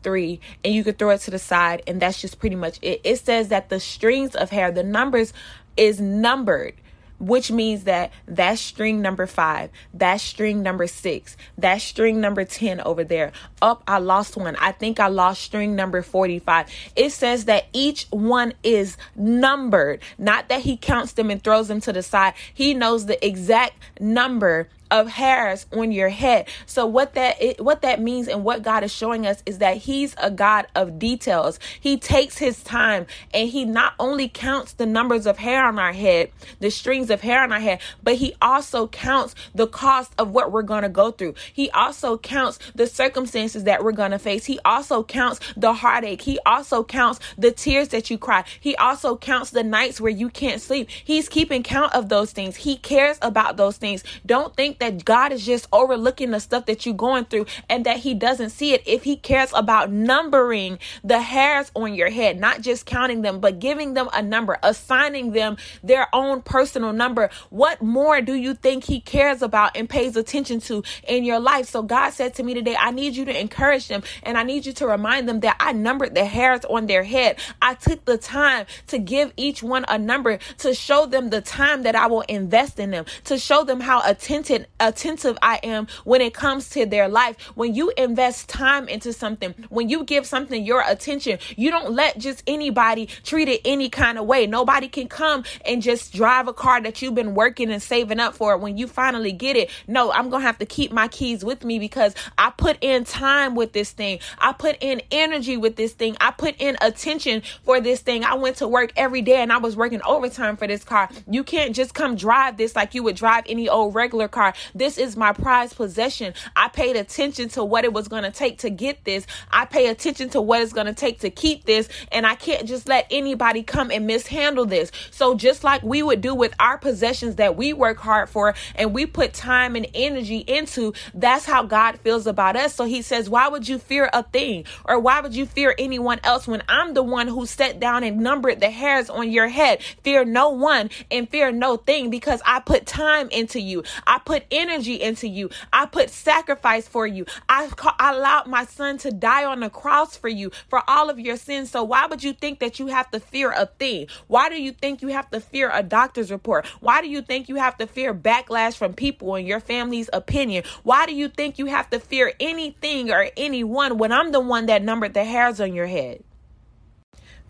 three 0.03 0.41
and 0.65 0.75
you 0.75 0.83
could 0.83 0.99
throw 0.99 1.11
it 1.11 1.19
to 1.19 1.31
the 1.31 1.39
side 1.39 1.83
and 1.87 2.03
that's 2.03 2.21
just 2.21 2.41
pretty 2.41 2.57
much 2.57 2.79
it. 2.83 3.01
It 3.05 3.17
says 3.19 3.49
that 3.49 3.69
the 3.69 3.79
strings 3.79 4.35
of 4.35 4.51
hair 4.51 4.73
the 4.73 4.83
numbers 4.83 5.33
is 5.77 6.01
numbered 6.01 6.75
which 7.21 7.53
means 7.53 7.85
that 7.85 8.11
that's 8.27 8.61
string 8.61 9.01
number 9.01 9.27
five, 9.27 9.71
that's 9.95 10.23
string 10.23 10.63
number 10.63 10.87
six, 10.87 11.37
that's 11.57 11.85
string 11.85 12.21
number 12.21 12.45
10 12.45 12.81
over 12.81 13.05
there. 13.05 13.33
Up, 13.63 13.85
I 13.87 13.99
lost 13.99 14.37
one. 14.37 14.57
I 14.57 14.73
think 14.73 14.99
I 14.99 15.09
lost 15.09 15.43
string 15.43 15.77
number 15.77 16.03
45. 16.03 16.67
It 16.97 17.11
says 17.11 17.45
that 17.45 17.67
each 17.73 18.07
one 18.11 18.55
is 18.63 18.97
numbered, 19.15 20.01
not 20.19 20.49
that 20.49 20.63
he 20.63 20.77
counts 20.77 21.13
them 21.13 21.31
and 21.31 21.43
throws 21.43 21.69
them 21.69 21.81
to 21.83 21.93
the 21.93 22.03
side. 22.03 22.35
He 22.53 22.75
knows 22.75 23.07
the 23.07 23.25
exact 23.25 23.75
number 24.01 24.69
of 24.91 25.09
hairs 25.09 25.67
on 25.73 25.93
your 25.93 26.09
head. 26.09 26.49
So 26.67 26.87
what 26.87 27.15
that 27.15 27.41
it, 27.41 27.61
what 27.61 27.83
that 27.83 28.01
means 28.01 28.29
and 28.29 28.45
what 28.45 28.63
God 28.63 28.83
is 28.85 28.93
showing 28.93 29.27
us 29.27 29.43
is 29.47 29.59
that 29.59 29.77
he's 29.77 30.15
a 30.19 30.31
God 30.31 30.67
of 30.75 30.99
details. 30.99 31.59
He 31.81 31.97
takes 31.97 32.39
his 32.39 32.63
time 32.63 33.07
and 33.33 33.49
he 33.49 33.65
not 33.65 33.95
only 33.99 34.29
counts 34.29 34.73
the 34.73 34.87
numbers 34.87 35.27
of 35.27 35.39
hair 35.39 35.65
on 35.65 35.79
our 35.79 35.93
head, 35.93 36.31
the 36.59 36.71
strings 36.71 37.11
of 37.11 37.21
hair 37.21 37.43
on 37.43 37.53
our 37.53 37.61
head, 37.61 37.81
but 38.03 38.17
he 38.17 38.35
also 38.43 38.89
counts 38.89 39.35
the 39.55 39.67
cost 39.67 40.13
of 40.19 40.31
what 40.31 40.53
we're 40.53 40.63
going 40.63 40.83
to 40.83 40.89
go 40.89 41.11
through. 41.11 41.35
He 41.53 41.71
also 41.71 42.19
counts 42.19 42.59
the 42.75 42.87
circumstances 42.87 43.65
that 43.65 43.85
we're 43.85 43.93
going 43.93 44.11
to 44.11 44.19
face. 44.19 44.45
He 44.47 44.59
also 44.65 45.03
counts 45.03 45.41
the 45.57 45.73
heartache. 45.73 46.23
He 46.23 46.39
also 46.45 46.83
counts 46.83 47.21
the 47.39 47.53
tears 47.53 47.89
that 47.89 48.11
you 48.11 48.19
cry. 48.19 48.45
He 48.59 48.77
also 48.77 49.17
counts 49.17 49.51
the 49.51 49.63
nights 49.63 50.01
where 50.01 50.11
you 50.11 50.29
can't 50.29 50.61
sleep. 50.61 50.91
He's 50.91 51.29
keeping 51.29 51.63
count 51.63 51.95
of 51.95 52.09
those 52.09 52.33
things. 52.33 52.57
He 52.57 52.77
cares 52.77 53.19
about 53.23 53.57
those 53.57 53.77
things. 53.77 54.03
Don't 54.27 54.55
think 54.57 54.80
that 54.81 55.05
God 55.05 55.33
is 55.33 55.47
just 55.47 55.69
overlooking 55.73 56.31
the 56.31 56.41
stuff 56.41 56.67
that 56.67 56.85
you're 56.85 56.95
going 56.95 57.25
through 57.25 57.47
and 57.69 57.87
that 57.87 57.99
He 57.99 58.15
doesn't 58.15 58.51
see 58.51 58.75
it. 58.75 58.83
If 58.87 59.05
He 59.05 59.17
cares 59.17 59.51
about 59.55 59.91
numbering 59.91 60.79
the 61.05 61.21
hairs 61.21 61.71
on 61.75 61.95
your 61.95 62.11
head, 62.11 62.41
not 62.41 62.61
just 62.61 62.87
counting 62.87 63.23
them, 63.23 63.41
but 63.41 63.59
giving 63.59 63.95
them 63.95 64.09
a 64.13 64.23
number, 64.23 64.59
assigning 64.63 65.33
them 65.33 65.57
their 65.83 66.09
own 66.13 66.43
personal 66.43 66.93
number, 66.93 67.31
what 67.51 67.81
more 67.81 68.21
do 68.21 68.35
you 68.35 68.55
think 68.55 68.85
He 68.85 69.01
cares 69.01 69.43
about 69.43 69.77
and 69.77 69.89
pays 69.89 70.17
attention 70.17 70.61
to 70.61 70.83
in 71.07 71.25
your 71.25 71.41
life? 71.41 71.67
So 71.67 71.83
God 71.83 72.11
said 72.11 72.35
to 72.35 72.43
me 72.43 72.55
today, 72.55 72.77
I 72.79 72.91
need 72.91 73.17
you 73.17 73.25
to 73.27 73.41
encourage 73.41 73.89
them 73.89 74.03
and 74.23 74.37
I 74.37 74.43
need 74.43 74.67
you 74.67 74.73
to 74.75 74.87
remind 74.87 75.29
them 75.29 75.41
that 75.41 75.57
I 75.61 75.73
numbered 75.73 76.15
the 76.15 76.25
hairs 76.25 76.65
on 76.65 76.87
their 76.87 77.05
head. 77.05 77.39
I 77.63 77.75
took 77.75 78.05
the 78.05 78.19
time 78.19 78.67
to 78.89 78.99
give 78.99 79.33
each 79.37 79.63
one 79.63 79.85
a 79.89 79.99
number 79.99 80.39
to 80.59 80.75
show 80.75 81.07
them 81.07 81.31
the 81.31 81.41
time 81.41 81.83
that 81.83 81.95
I 81.95 82.07
will 82.07 82.23
invest 82.23 82.79
in 82.79 82.91
them, 82.91 83.05
to 83.25 83.39
show 83.39 83.65
them 83.65 83.81
how 83.81 84.03
attentive 84.05 84.67
attentive 84.79 85.39
I 85.43 85.61
am 85.63 85.87
when 86.05 86.21
it 86.21 86.35
comes 86.35 86.71
to 86.71 86.87
their 86.87 87.09
life. 87.09 87.37
When 87.55 87.75
you 87.75 87.93
invest 87.97 88.49
time 88.49 88.89
into 88.89 89.13
something, 89.13 89.55
when 89.69 89.89
you 89.89 90.05
give 90.05 90.27
something 90.27 90.65
your 90.65 90.83
attention, 90.87 91.39
you 91.57 91.71
don't 91.71 91.93
let 91.93 92.19
just 92.19 92.43
anybody 92.47 93.07
treat 93.25 93.49
it 93.49 93.61
any 93.65 93.89
kind 93.89 94.19
of 94.19 94.27
way. 94.27 94.47
Nobody 94.47 94.89
can 94.89 95.09
come 95.09 95.45
and 95.65 95.83
just 95.83 96.13
drive 96.13 96.49
a 96.49 96.53
car 96.53 96.81
that 96.81 97.03
you've 97.03 97.15
been 97.15 97.35
working 97.35 97.71
and 97.71 97.83
saving 97.83 98.21
up 98.21 98.35
for 98.35 98.57
when 98.57 98.77
you 98.77 98.87
finally 98.87 99.33
get 99.33 99.57
it. 99.57 99.71
No, 99.87 100.11
I'm 100.13 100.31
going 100.31 100.43
to 100.43 100.47
have 100.47 100.59
to 100.59 100.67
keep 100.67 100.93
my 100.93 101.09
keys 101.09 101.45
with 101.45 101.65
me 101.65 101.79
because 101.79 102.15
I 102.39 102.51
put 102.51 102.79
in 102.81 103.05
time 103.05 103.55
with 103.55 103.73
this 103.73 103.91
thing. 103.93 104.21
I 104.39 104.53
put 104.53 104.77
in 104.81 105.03
energy 105.11 105.57
with 105.57 105.77
this 105.77 105.93
thing. 105.93 106.17
I 106.21 106.31
put 106.31 106.57
in 106.59 106.77
attention 106.81 107.43
for 107.65 107.81
this 107.81 108.01
thing. 108.01 108.25
I 108.25 108.35
went 108.35 108.57
to 108.57 108.69
work 108.69 108.93
every 108.97 109.23
day 109.23 109.37
and 109.37 109.53
I 109.53 109.59
was 109.59 109.77
working 109.77 110.01
overtime 110.07 110.57
for 110.57 110.67
this 110.67 110.85
car. 110.85 111.09
You 111.29 111.45
can't 111.45 111.75
just 111.75 111.95
come 111.95 112.17
drive 112.17 112.57
this 112.57 112.75
like 112.77 112.95
you 112.95 113.03
would 113.03 113.17
drive 113.17 113.45
any 113.49 113.69
old 113.69 113.95
regular 113.95 114.29
car. 114.29 114.55
This 114.75 114.99
is 114.99 115.17
my 115.17 115.33
prized 115.33 115.77
possession. 115.77 116.35
I 116.57 116.69
paid 116.69 116.97
attention 116.97 117.49
to 117.51 117.65
what 117.65 117.85
it 117.85 117.93
was 117.93 118.09
going 118.09 118.25
to 118.25 118.31
take 118.31 118.59
to 118.59 118.71
get 118.71 119.05
this. 119.05 119.27
I 119.51 119.65
pay 119.65 119.89
attention 119.89 120.31
to 120.31 120.41
what 120.41 120.63
it's 120.63 120.73
going 120.73 120.87
to 120.87 120.95
take 120.95 121.21
to 121.21 121.31
keep 121.31 121.65
this. 121.65 121.89
And 122.13 122.27
I 122.27 122.35
can't 122.35 122.67
just 122.67 122.89
let 122.89 123.07
anybody 123.11 123.63
come 123.63 123.91
and 123.91 124.07
mishandle 124.07 124.67
this. 124.67 124.91
So, 125.11 125.35
just 125.35 125.65
like 125.65 125.83
we 125.83 126.03
would 126.03 126.21
do 126.21 126.35
with 126.35 126.55
our 126.59 126.79
possessions 126.79 127.37
that 127.37 127.57
we 127.57 127.73
work 127.73 127.99
hard 127.99 128.29
for 128.29 128.55
and 128.75 128.93
we 128.93 129.07
put 129.07 129.33
time 129.33 129.77
and 129.77 129.87
energy 129.95 130.39
into, 130.39 130.93
that's 131.15 131.45
how 131.45 131.63
God 131.63 131.99
feels 132.01 132.27
about 132.27 132.57
us. 132.57 132.75
So, 132.75 132.85
He 132.85 133.03
says, 133.03 133.29
Why 133.29 133.49
would 133.49 133.69
you 133.69 133.79
fear 133.79 134.11
a 134.13 134.23
thing? 134.23 134.65
Or 134.85 134.99
why 134.99 135.21
would 135.21 135.35
you 135.35 135.47
fear 135.47 135.75
anyone 135.79 136.21
else 136.25 136.47
when 136.47 136.63
I'm 136.69 136.95
the 136.95 137.03
one 137.03 137.29
who 137.29 137.47
sat 137.47 137.81
down 137.81 138.05
and 138.05 138.19
numbered 138.19 138.61
the 138.61 138.71
hairs 138.71 139.11
on 139.11 139.31
your 139.31 139.49
head? 139.49 139.83
Fear 140.03 140.27
no 140.27 140.51
one 140.51 140.91
and 141.11 141.29
fear 141.29 141.53
no 141.53 141.77
thing 141.77 142.11
because 142.11 142.41
I 142.45 142.61
put 142.61 142.87
time 142.87 143.29
into 143.31 143.61
you. 143.61 143.85
I 144.07 144.19
put 144.19 144.45
energy 144.51 145.01
into 145.01 145.29
you. 145.29 145.51
I 145.73 145.87
put 145.87 146.11
sacrifice 146.11 146.89
for 146.89 147.07
you. 147.07 147.27
I, 147.49 147.71
I 147.99 148.13
allowed 148.13 148.47
my 148.47 148.65
son 148.65 148.99
to 148.99 149.11
die 149.11 149.45
on 149.45 149.61
the 149.61 149.71
cross 149.71 150.17
for 150.17 150.29
you, 150.29 150.51
for 150.69 150.83
all 150.89 151.11
of 151.11 151.19
your 151.19 151.37
sins. 151.37 151.71
So 151.71 151.85
why 151.85 152.07
would 152.07 152.23
you 152.23 152.33
think 152.33 152.61
that 152.61 152.79
you 152.79 152.89
have 152.89 153.11
to 153.11 153.21
fear 153.21 153.53
a 153.53 153.67
thing? 153.67 154.09
Why 154.27 154.49
do 154.49 154.61
you 154.61 154.73
think 154.73 155.03
you 155.03 155.09
have 155.09 155.31
to 155.31 155.41
fear 155.41 155.71
a 155.73 155.83
doctor's 155.83 156.31
report? 156.31 156.67
Why 156.81 157.01
do 157.01 157.09
you 157.09 157.23
think 157.23 157.49
you 157.49 157.57
have 157.57 157.77
to 157.79 157.87
fear 157.87 158.15
backlash 158.15 158.77
from 158.77 158.95
people 158.95 159.35
and 159.35 159.47
your 159.47 159.61
family's 159.61 160.11
opinion? 160.13 160.65
Why 160.83 161.07
do 161.07 161.15
you 161.15 161.29
think 161.29 161.59
you 161.59 161.67
have 161.67 161.91
to 161.91 161.99
fear 161.99 162.33
anything 162.41 163.11
or 163.11 163.31
anyone 163.37 163.99
when 163.99 164.13
I'm 164.13 164.33
the 164.33 164.41
one 164.41 164.67
that 164.67 164.83
numbered 164.83 165.15
the 165.15 165.25
hairs 165.25 165.61
on 165.61 165.75
your 165.75 165.87
head? 165.87 166.25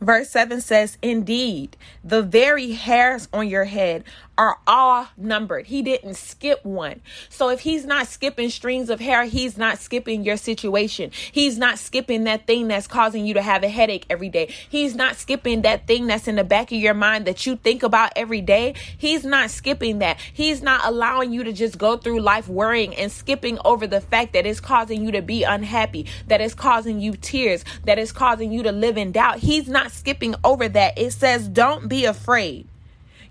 Verse 0.01 0.31
7 0.31 0.63
says, 0.63 0.97
Indeed, 1.03 1.77
the 2.03 2.23
very 2.23 2.73
hairs 2.73 3.29
on 3.35 3.49
your 3.49 3.65
head 3.65 4.05
are 4.41 4.59
all 4.67 5.07
numbered. 5.19 5.67
He 5.67 5.83
didn't 5.83 6.15
skip 6.15 6.65
one. 6.65 7.03
So 7.29 7.51
if 7.51 7.61
he's 7.61 7.85
not 7.85 8.07
skipping 8.07 8.49
strings 8.49 8.89
of 8.89 8.99
hair, 8.99 9.27
he's 9.27 9.59
not 9.59 9.77
skipping 9.77 10.25
your 10.25 10.39
situation. 10.39 11.11
He's 11.31 11.59
not 11.59 11.79
skipping 11.79 12.25
that 12.25 12.47
thing 12.47 12.67
that's 12.67 12.87
causing 12.87 13.27
you 13.27 13.35
to 13.35 13.43
have 13.43 13.63
a 13.63 13.69
headache 13.69 14.07
every 14.09 14.31
day. 14.31 14.47
He's 14.71 14.95
not 14.95 15.17
skipping 15.17 15.61
that 15.61 15.87
thing 15.87 16.07
that's 16.07 16.27
in 16.27 16.37
the 16.37 16.45
back 16.45 16.73
of 16.73 16.79
your 16.79 16.95
mind 16.95 17.27
that 17.27 17.45
you 17.45 17.57
think 17.57 17.83
about 17.83 18.15
every 18.17 18.41
day. 18.41 18.77
He's 18.97 19.25
not 19.25 19.51
skipping 19.51 19.99
that. 19.99 20.19
He's 20.33 20.63
not 20.63 20.87
allowing 20.87 21.35
you 21.35 21.45
to 21.45 21.53
just 21.53 21.77
go 21.77 21.99
through 21.99 22.21
life 22.21 22.49
worrying 22.49 22.97
and 22.97 23.13
skipping 23.13 23.59
over 23.63 23.87
the 23.87 24.01
fact 24.01 24.33
that 24.33 24.47
it's 24.47 24.59
causing 24.59 25.05
you 25.05 25.13
to 25.13 25.21
be 25.21 25.45
unhappy, 25.45 26.07
that 26.29 26.41
it's 26.41 26.55
causing 26.55 26.99
you 26.99 27.13
tears, 27.13 27.63
that 27.85 27.99
it's 27.99 28.11
causing 28.11 28.53
you 28.53 28.63
to 28.63 28.73
live 28.73 28.97
in 28.97 29.13
doubt. 29.13 29.41
He's 29.41 29.69
not 29.69 29.93
skipping 29.93 30.35
over 30.43 30.67
that. 30.67 30.97
It 30.97 31.11
says, 31.13 31.47
don't 31.47 31.91
be 31.91 32.07
afraid. 32.07 32.70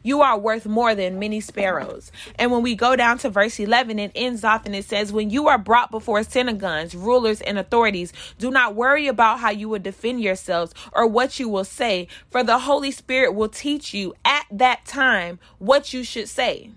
You 0.10 0.24
are 0.24 0.40
worth 0.40 0.66
more 0.66 0.96
than 0.96 1.20
many 1.20 1.40
sparrows. 1.40 2.12
And 2.40 2.52
when 2.52 2.64
we 2.64 2.74
go 2.74 2.96
down 2.96 3.20
to 3.20 3.30
verse 3.30 3.60
11, 3.60 4.00
it 4.00 4.12
ends 4.16 4.44
off 4.44 4.66
and 4.66 4.76
it 4.76 4.86
says, 4.86 5.14
When 5.14 5.30
you 5.30 5.48
are 5.50 5.60
brought 5.60 5.92
before 5.92 6.24
synagogues, 6.24 6.96
rulers, 6.96 7.42
and 7.42 7.60
authorities, 7.60 8.12
do 8.40 8.50
not 8.50 8.74
worry 8.74 9.06
about 9.06 9.40
how 9.40 9.52
you 9.52 9.70
will 9.70 9.78
defend 9.78 10.22
yourselves 10.22 10.74
or 10.94 11.06
what 11.06 11.40
you 11.40 11.48
will 11.48 11.64
say, 11.64 12.08
for 12.28 12.44
the 12.44 12.58
Holy 12.58 12.90
Spirit 12.90 13.36
will 13.36 13.50
teach 13.50 13.94
you 13.94 14.16
at 14.26 14.48
that 14.50 14.84
time 14.88 15.38
what 15.60 15.94
you 15.94 16.04
should 16.04 16.28
say. 16.28 16.72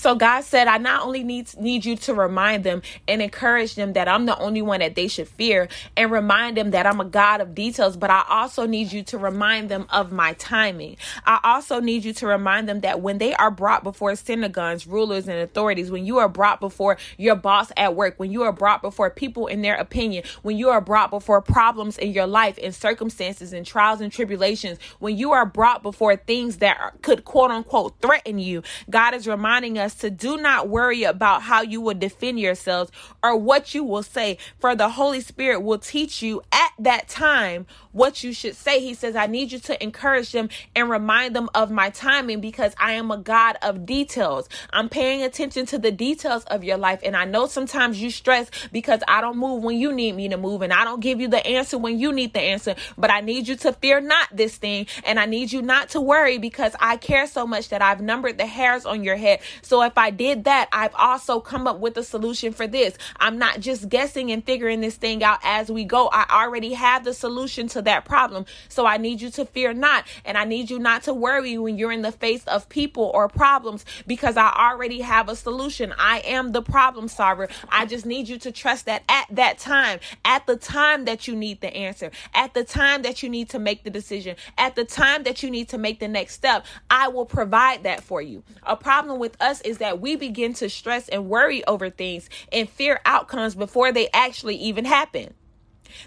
So 0.00 0.14
God 0.14 0.44
said, 0.44 0.66
I 0.66 0.78
not 0.78 1.02
only 1.02 1.22
need, 1.22 1.54
need 1.58 1.84
you 1.84 1.94
to 1.94 2.14
remind 2.14 2.64
them 2.64 2.80
and 3.06 3.20
encourage 3.20 3.74
them 3.74 3.92
that 3.92 4.08
I'm 4.08 4.24
the 4.24 4.38
only 4.38 4.62
one 4.62 4.80
that 4.80 4.94
they 4.94 5.08
should 5.08 5.28
fear 5.28 5.68
and 5.94 6.10
remind 6.10 6.56
them 6.56 6.70
that 6.70 6.86
I'm 6.86 7.02
a 7.02 7.04
God 7.04 7.42
of 7.42 7.54
details, 7.54 7.98
but 7.98 8.08
I 8.08 8.24
also 8.26 8.64
need 8.64 8.92
you 8.92 9.02
to 9.02 9.18
remind 9.18 9.68
them 9.68 9.86
of 9.90 10.10
my 10.10 10.32
timing. 10.32 10.96
I 11.26 11.38
also 11.44 11.80
need 11.80 12.06
you 12.06 12.14
to 12.14 12.26
remind 12.26 12.66
them 12.66 12.80
that 12.80 13.02
when 13.02 13.18
they 13.18 13.34
are 13.34 13.50
brought 13.50 13.84
before 13.84 14.16
synagogues, 14.16 14.86
rulers, 14.86 15.28
and 15.28 15.36
authorities, 15.38 15.90
when 15.90 16.06
you 16.06 16.16
are 16.16 16.30
brought 16.30 16.60
before 16.60 16.96
your 17.18 17.36
boss 17.36 17.70
at 17.76 17.94
work, 17.94 18.14
when 18.16 18.32
you 18.32 18.42
are 18.44 18.52
brought 18.52 18.80
before 18.80 19.10
people 19.10 19.48
in 19.48 19.60
their 19.60 19.76
opinion, 19.76 20.24
when 20.40 20.56
you 20.56 20.70
are 20.70 20.80
brought 20.80 21.10
before 21.10 21.42
problems 21.42 21.98
in 21.98 22.12
your 22.12 22.26
life 22.26 22.58
and 22.62 22.74
circumstances 22.74 23.52
and 23.52 23.66
trials 23.66 24.00
and 24.00 24.10
tribulations, 24.10 24.78
when 24.98 25.18
you 25.18 25.32
are 25.32 25.44
brought 25.44 25.82
before 25.82 26.16
things 26.16 26.56
that 26.56 27.02
could 27.02 27.26
quote 27.26 27.50
unquote 27.50 28.00
threaten 28.00 28.38
you, 28.38 28.62
God 28.88 29.12
is 29.12 29.28
reminding 29.28 29.76
us 29.76 29.89
to 29.96 30.10
do 30.10 30.36
not 30.36 30.68
worry 30.68 31.04
about 31.04 31.42
how 31.42 31.62
you 31.62 31.80
will 31.80 31.94
defend 31.94 32.40
yourselves 32.40 32.90
or 33.22 33.36
what 33.36 33.74
you 33.74 33.84
will 33.84 34.02
say, 34.02 34.38
for 34.58 34.74
the 34.74 34.90
Holy 34.90 35.20
Spirit 35.20 35.60
will 35.60 35.78
teach 35.78 36.22
you 36.22 36.42
at 36.52 36.72
that 36.78 37.08
time 37.08 37.66
what 37.92 38.22
you 38.22 38.32
should 38.32 38.56
say. 38.56 38.80
He 38.80 38.94
says, 38.94 39.16
I 39.16 39.26
need 39.26 39.52
you 39.52 39.58
to 39.60 39.82
encourage 39.82 40.32
them 40.32 40.48
and 40.74 40.88
remind 40.88 41.34
them 41.34 41.48
of 41.54 41.70
my 41.70 41.90
timing 41.90 42.40
because 42.40 42.74
I 42.78 42.92
am 42.92 43.10
a 43.10 43.18
God 43.18 43.56
of 43.62 43.84
details. 43.84 44.48
I'm 44.72 44.88
paying 44.88 45.22
attention 45.22 45.66
to 45.66 45.78
the 45.78 45.90
details 45.90 46.44
of 46.44 46.64
your 46.64 46.76
life. 46.76 47.00
And 47.02 47.16
I 47.16 47.24
know 47.24 47.46
sometimes 47.46 48.00
you 48.00 48.10
stress 48.10 48.50
because 48.72 49.00
I 49.08 49.20
don't 49.20 49.38
move 49.38 49.62
when 49.62 49.78
you 49.78 49.92
need 49.92 50.12
me 50.12 50.28
to 50.28 50.36
move 50.36 50.62
and 50.62 50.72
I 50.72 50.84
don't 50.84 51.00
give 51.00 51.20
you 51.20 51.28
the 51.28 51.44
answer 51.46 51.78
when 51.78 51.98
you 51.98 52.12
need 52.12 52.32
the 52.32 52.40
answer. 52.40 52.74
But 52.96 53.10
I 53.10 53.20
need 53.20 53.48
you 53.48 53.56
to 53.56 53.72
fear 53.72 54.00
not 54.00 54.28
this 54.32 54.56
thing. 54.56 54.86
And 55.04 55.18
I 55.18 55.26
need 55.26 55.52
you 55.52 55.62
not 55.62 55.90
to 55.90 56.00
worry 56.00 56.38
because 56.38 56.74
I 56.80 56.96
care 56.96 57.26
so 57.26 57.46
much 57.46 57.70
that 57.70 57.82
I've 57.82 58.00
numbered 58.00 58.38
the 58.38 58.46
hairs 58.46 58.86
on 58.86 59.04
your 59.04 59.16
head. 59.16 59.40
So 59.70 59.82
if 59.82 59.96
I 59.96 60.10
did 60.10 60.42
that, 60.46 60.68
I've 60.72 60.96
also 60.96 61.38
come 61.38 61.68
up 61.68 61.78
with 61.78 61.96
a 61.96 62.02
solution 62.02 62.52
for 62.52 62.66
this. 62.66 62.98
I'm 63.20 63.38
not 63.38 63.60
just 63.60 63.88
guessing 63.88 64.32
and 64.32 64.44
figuring 64.44 64.80
this 64.80 64.96
thing 64.96 65.22
out 65.22 65.38
as 65.44 65.70
we 65.70 65.84
go. 65.84 66.08
I 66.12 66.26
already 66.28 66.72
have 66.72 67.04
the 67.04 67.14
solution 67.14 67.68
to 67.68 67.82
that 67.82 68.04
problem. 68.04 68.46
So 68.68 68.84
I 68.84 68.96
need 68.96 69.20
you 69.20 69.30
to 69.30 69.44
fear 69.44 69.72
not. 69.72 70.08
And 70.24 70.36
I 70.36 70.42
need 70.42 70.70
you 70.70 70.80
not 70.80 71.04
to 71.04 71.14
worry 71.14 71.56
when 71.56 71.78
you're 71.78 71.92
in 71.92 72.02
the 72.02 72.10
face 72.10 72.42
of 72.48 72.68
people 72.68 73.12
or 73.14 73.28
problems 73.28 73.84
because 74.08 74.36
I 74.36 74.50
already 74.50 75.02
have 75.02 75.28
a 75.28 75.36
solution. 75.36 75.94
I 75.96 76.18
am 76.24 76.50
the 76.50 76.62
problem 76.62 77.06
solver. 77.06 77.48
I 77.68 77.86
just 77.86 78.04
need 78.04 78.28
you 78.28 78.40
to 78.40 78.50
trust 78.50 78.86
that 78.86 79.04
at 79.08 79.26
that 79.30 79.58
time, 79.58 80.00
at 80.24 80.48
the 80.48 80.56
time 80.56 81.04
that 81.04 81.28
you 81.28 81.36
need 81.36 81.60
the 81.60 81.72
answer, 81.72 82.10
at 82.34 82.54
the 82.54 82.64
time 82.64 83.02
that 83.02 83.22
you 83.22 83.28
need 83.28 83.50
to 83.50 83.60
make 83.60 83.84
the 83.84 83.90
decision, 83.90 84.34
at 84.58 84.74
the 84.74 84.84
time 84.84 85.22
that 85.22 85.44
you 85.44 85.50
need 85.52 85.68
to 85.68 85.78
make 85.78 86.00
the 86.00 86.08
next 86.08 86.34
step, 86.34 86.66
I 86.90 87.06
will 87.06 87.24
provide 87.24 87.84
that 87.84 88.02
for 88.02 88.20
you. 88.20 88.42
A 88.64 88.76
problem 88.76 89.20
with 89.20 89.40
us 89.40 89.59
is 89.60 89.78
that 89.78 90.00
we 90.00 90.16
begin 90.16 90.54
to 90.54 90.68
stress 90.68 91.08
and 91.08 91.28
worry 91.28 91.64
over 91.66 91.90
things 91.90 92.28
and 92.52 92.68
fear 92.68 93.00
outcomes 93.04 93.54
before 93.54 93.92
they 93.92 94.08
actually 94.12 94.56
even 94.56 94.84
happen. 94.84 95.34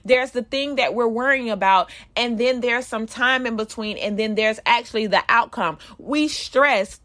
There's 0.05 0.31
the 0.31 0.43
thing 0.43 0.75
that 0.75 0.93
we're 0.93 1.07
worrying 1.07 1.50
about, 1.50 1.91
and 2.15 2.38
then 2.39 2.62
there's 2.62 2.88
some 2.88 3.05
time 3.05 3.45
in 3.45 3.55
between, 3.55 3.98
and 3.98 4.17
then 4.17 4.36
there's 4.36 4.60
actually 4.65 5.07
the 5.07 5.24
outcome. 5.27 5.77
We 5.98 6.27
stress 6.27 7.00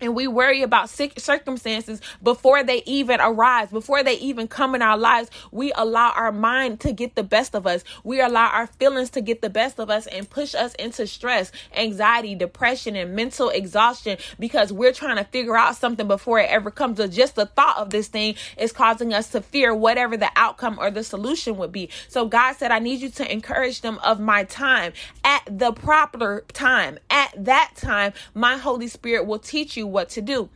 and 0.00 0.14
we 0.14 0.26
worry 0.26 0.62
about 0.62 0.90
circumstances 0.90 2.00
before 2.22 2.62
they 2.62 2.82
even 2.86 3.20
arise, 3.20 3.70
before 3.70 4.02
they 4.02 4.14
even 4.14 4.48
come 4.48 4.74
in 4.74 4.82
our 4.82 4.96
lives. 4.96 5.30
We 5.50 5.72
allow 5.72 6.10
our 6.10 6.32
mind 6.32 6.80
to 6.80 6.92
get 6.92 7.14
the 7.14 7.22
best 7.22 7.54
of 7.54 7.66
us. 7.66 7.84
We 8.04 8.20
allow 8.20 8.48
our 8.48 8.66
feelings 8.66 9.10
to 9.10 9.20
get 9.20 9.42
the 9.42 9.50
best 9.50 9.78
of 9.78 9.90
us 9.90 10.06
and 10.06 10.28
push 10.28 10.54
us 10.54 10.74
into 10.74 11.06
stress, 11.06 11.52
anxiety, 11.76 12.34
depression, 12.34 12.96
and 12.96 13.14
mental 13.14 13.48
exhaustion 13.50 14.18
because 14.38 14.72
we're 14.72 14.92
trying 14.92 15.16
to 15.16 15.24
figure 15.24 15.56
out 15.56 15.76
something 15.76 16.08
before 16.08 16.38
it 16.38 16.50
ever 16.50 16.70
comes. 16.70 16.98
So 16.98 17.06
just 17.06 17.36
the 17.36 17.46
thought 17.46 17.78
of 17.78 17.90
this 17.90 18.08
thing 18.08 18.34
is 18.56 18.72
causing 18.72 19.12
us 19.12 19.28
to 19.30 19.40
fear 19.40 19.74
whatever 19.74 20.16
the 20.16 20.30
outcome 20.36 20.78
or 20.78 20.90
the 20.90 21.04
solution 21.04 21.56
would 21.58 21.72
be. 21.72 21.88
So 22.08 22.26
God 22.26 22.56
said, 22.56 22.70
I 22.70 22.78
need 22.78 23.00
you 23.00 23.10
to 23.10 23.32
encourage 23.32 23.80
them 23.80 23.98
of 24.04 24.20
my 24.20 24.44
time 24.44 24.92
at 25.24 25.42
the 25.46 25.72
proper 25.72 26.44
time. 26.52 26.98
At 27.10 27.44
that 27.44 27.72
time, 27.76 28.12
my 28.34 28.56
Holy 28.56 28.88
Spirit 28.88 29.26
will 29.26 29.38
teach 29.38 29.76
you 29.76 29.86
what 29.90 30.08
to 30.10 30.22
do 30.22 30.48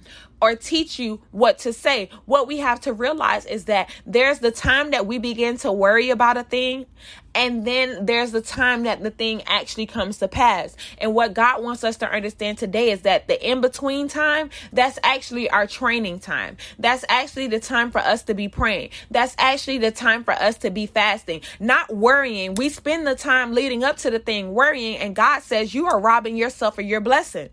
or 0.44 0.54
teach 0.54 0.98
you 0.98 1.20
what 1.30 1.58
to 1.60 1.72
say. 1.72 2.10
What 2.26 2.46
we 2.46 2.58
have 2.58 2.80
to 2.82 2.92
realize 2.92 3.46
is 3.46 3.64
that 3.64 3.88
there's 4.04 4.40
the 4.40 4.50
time 4.50 4.90
that 4.90 5.06
we 5.06 5.16
begin 5.16 5.56
to 5.58 5.72
worry 5.72 6.10
about 6.10 6.36
a 6.36 6.42
thing, 6.42 6.84
and 7.34 7.66
then 7.66 8.04
there's 8.04 8.30
the 8.30 8.42
time 8.42 8.82
that 8.82 9.02
the 9.02 9.10
thing 9.10 9.42
actually 9.46 9.86
comes 9.86 10.18
to 10.18 10.28
pass. 10.28 10.76
And 10.98 11.14
what 11.14 11.32
God 11.32 11.62
wants 11.64 11.82
us 11.82 11.96
to 11.96 12.10
understand 12.10 12.58
today 12.58 12.90
is 12.90 13.00
that 13.02 13.26
the 13.26 13.42
in 13.42 13.62
between 13.62 14.06
time, 14.06 14.50
that's 14.70 14.98
actually 15.02 15.48
our 15.48 15.66
training 15.66 16.20
time. 16.20 16.58
That's 16.78 17.06
actually 17.08 17.46
the 17.46 17.58
time 17.58 17.90
for 17.90 18.00
us 18.00 18.22
to 18.24 18.34
be 18.34 18.48
praying. 18.48 18.90
That's 19.10 19.34
actually 19.38 19.78
the 19.78 19.90
time 19.92 20.24
for 20.24 20.34
us 20.34 20.58
to 20.58 20.70
be 20.70 20.84
fasting, 20.84 21.40
not 21.58 21.94
worrying. 21.94 22.54
We 22.54 22.68
spend 22.68 23.06
the 23.06 23.14
time 23.14 23.52
leading 23.52 23.82
up 23.82 23.96
to 23.98 24.10
the 24.10 24.18
thing 24.18 24.52
worrying, 24.52 24.98
and 24.98 25.16
God 25.16 25.42
says 25.42 25.74
you 25.74 25.86
are 25.86 25.98
robbing 25.98 26.36
yourself 26.36 26.78
of 26.78 26.84
your 26.84 27.00
blessing. 27.00 27.48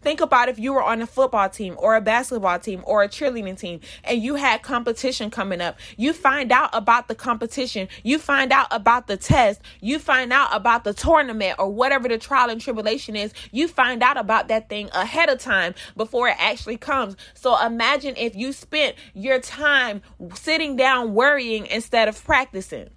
Think 0.00 0.20
about 0.20 0.48
if 0.48 0.58
you 0.58 0.72
were 0.72 0.82
on 0.82 1.02
a 1.02 1.06
football 1.06 1.48
team 1.48 1.74
or 1.78 1.96
a 1.96 2.00
basketball 2.00 2.58
team 2.58 2.82
or 2.84 3.02
a 3.02 3.08
cheerleading 3.08 3.58
team 3.58 3.80
and 4.04 4.22
you 4.22 4.36
had 4.36 4.62
competition 4.62 5.30
coming 5.30 5.60
up. 5.60 5.78
You 5.96 6.12
find 6.12 6.52
out 6.52 6.70
about 6.72 7.08
the 7.08 7.14
competition, 7.14 7.88
you 8.02 8.18
find 8.18 8.52
out 8.52 8.68
about 8.70 9.06
the 9.06 9.16
test, 9.16 9.60
you 9.80 9.98
find 9.98 10.32
out 10.32 10.48
about 10.52 10.84
the 10.84 10.94
tournament 10.94 11.56
or 11.58 11.70
whatever 11.70 12.08
the 12.08 12.18
trial 12.18 12.50
and 12.50 12.60
tribulation 12.60 13.16
is. 13.16 13.32
You 13.52 13.68
find 13.68 14.02
out 14.02 14.16
about 14.16 14.48
that 14.48 14.68
thing 14.68 14.90
ahead 14.92 15.28
of 15.28 15.38
time 15.38 15.74
before 15.96 16.28
it 16.28 16.36
actually 16.38 16.76
comes. 16.76 17.16
So 17.34 17.60
imagine 17.64 18.14
if 18.16 18.34
you 18.34 18.52
spent 18.52 18.96
your 19.14 19.40
time 19.40 20.02
sitting 20.34 20.76
down 20.76 21.14
worrying 21.14 21.66
instead 21.66 22.08
of 22.08 22.22
practicing 22.24 22.90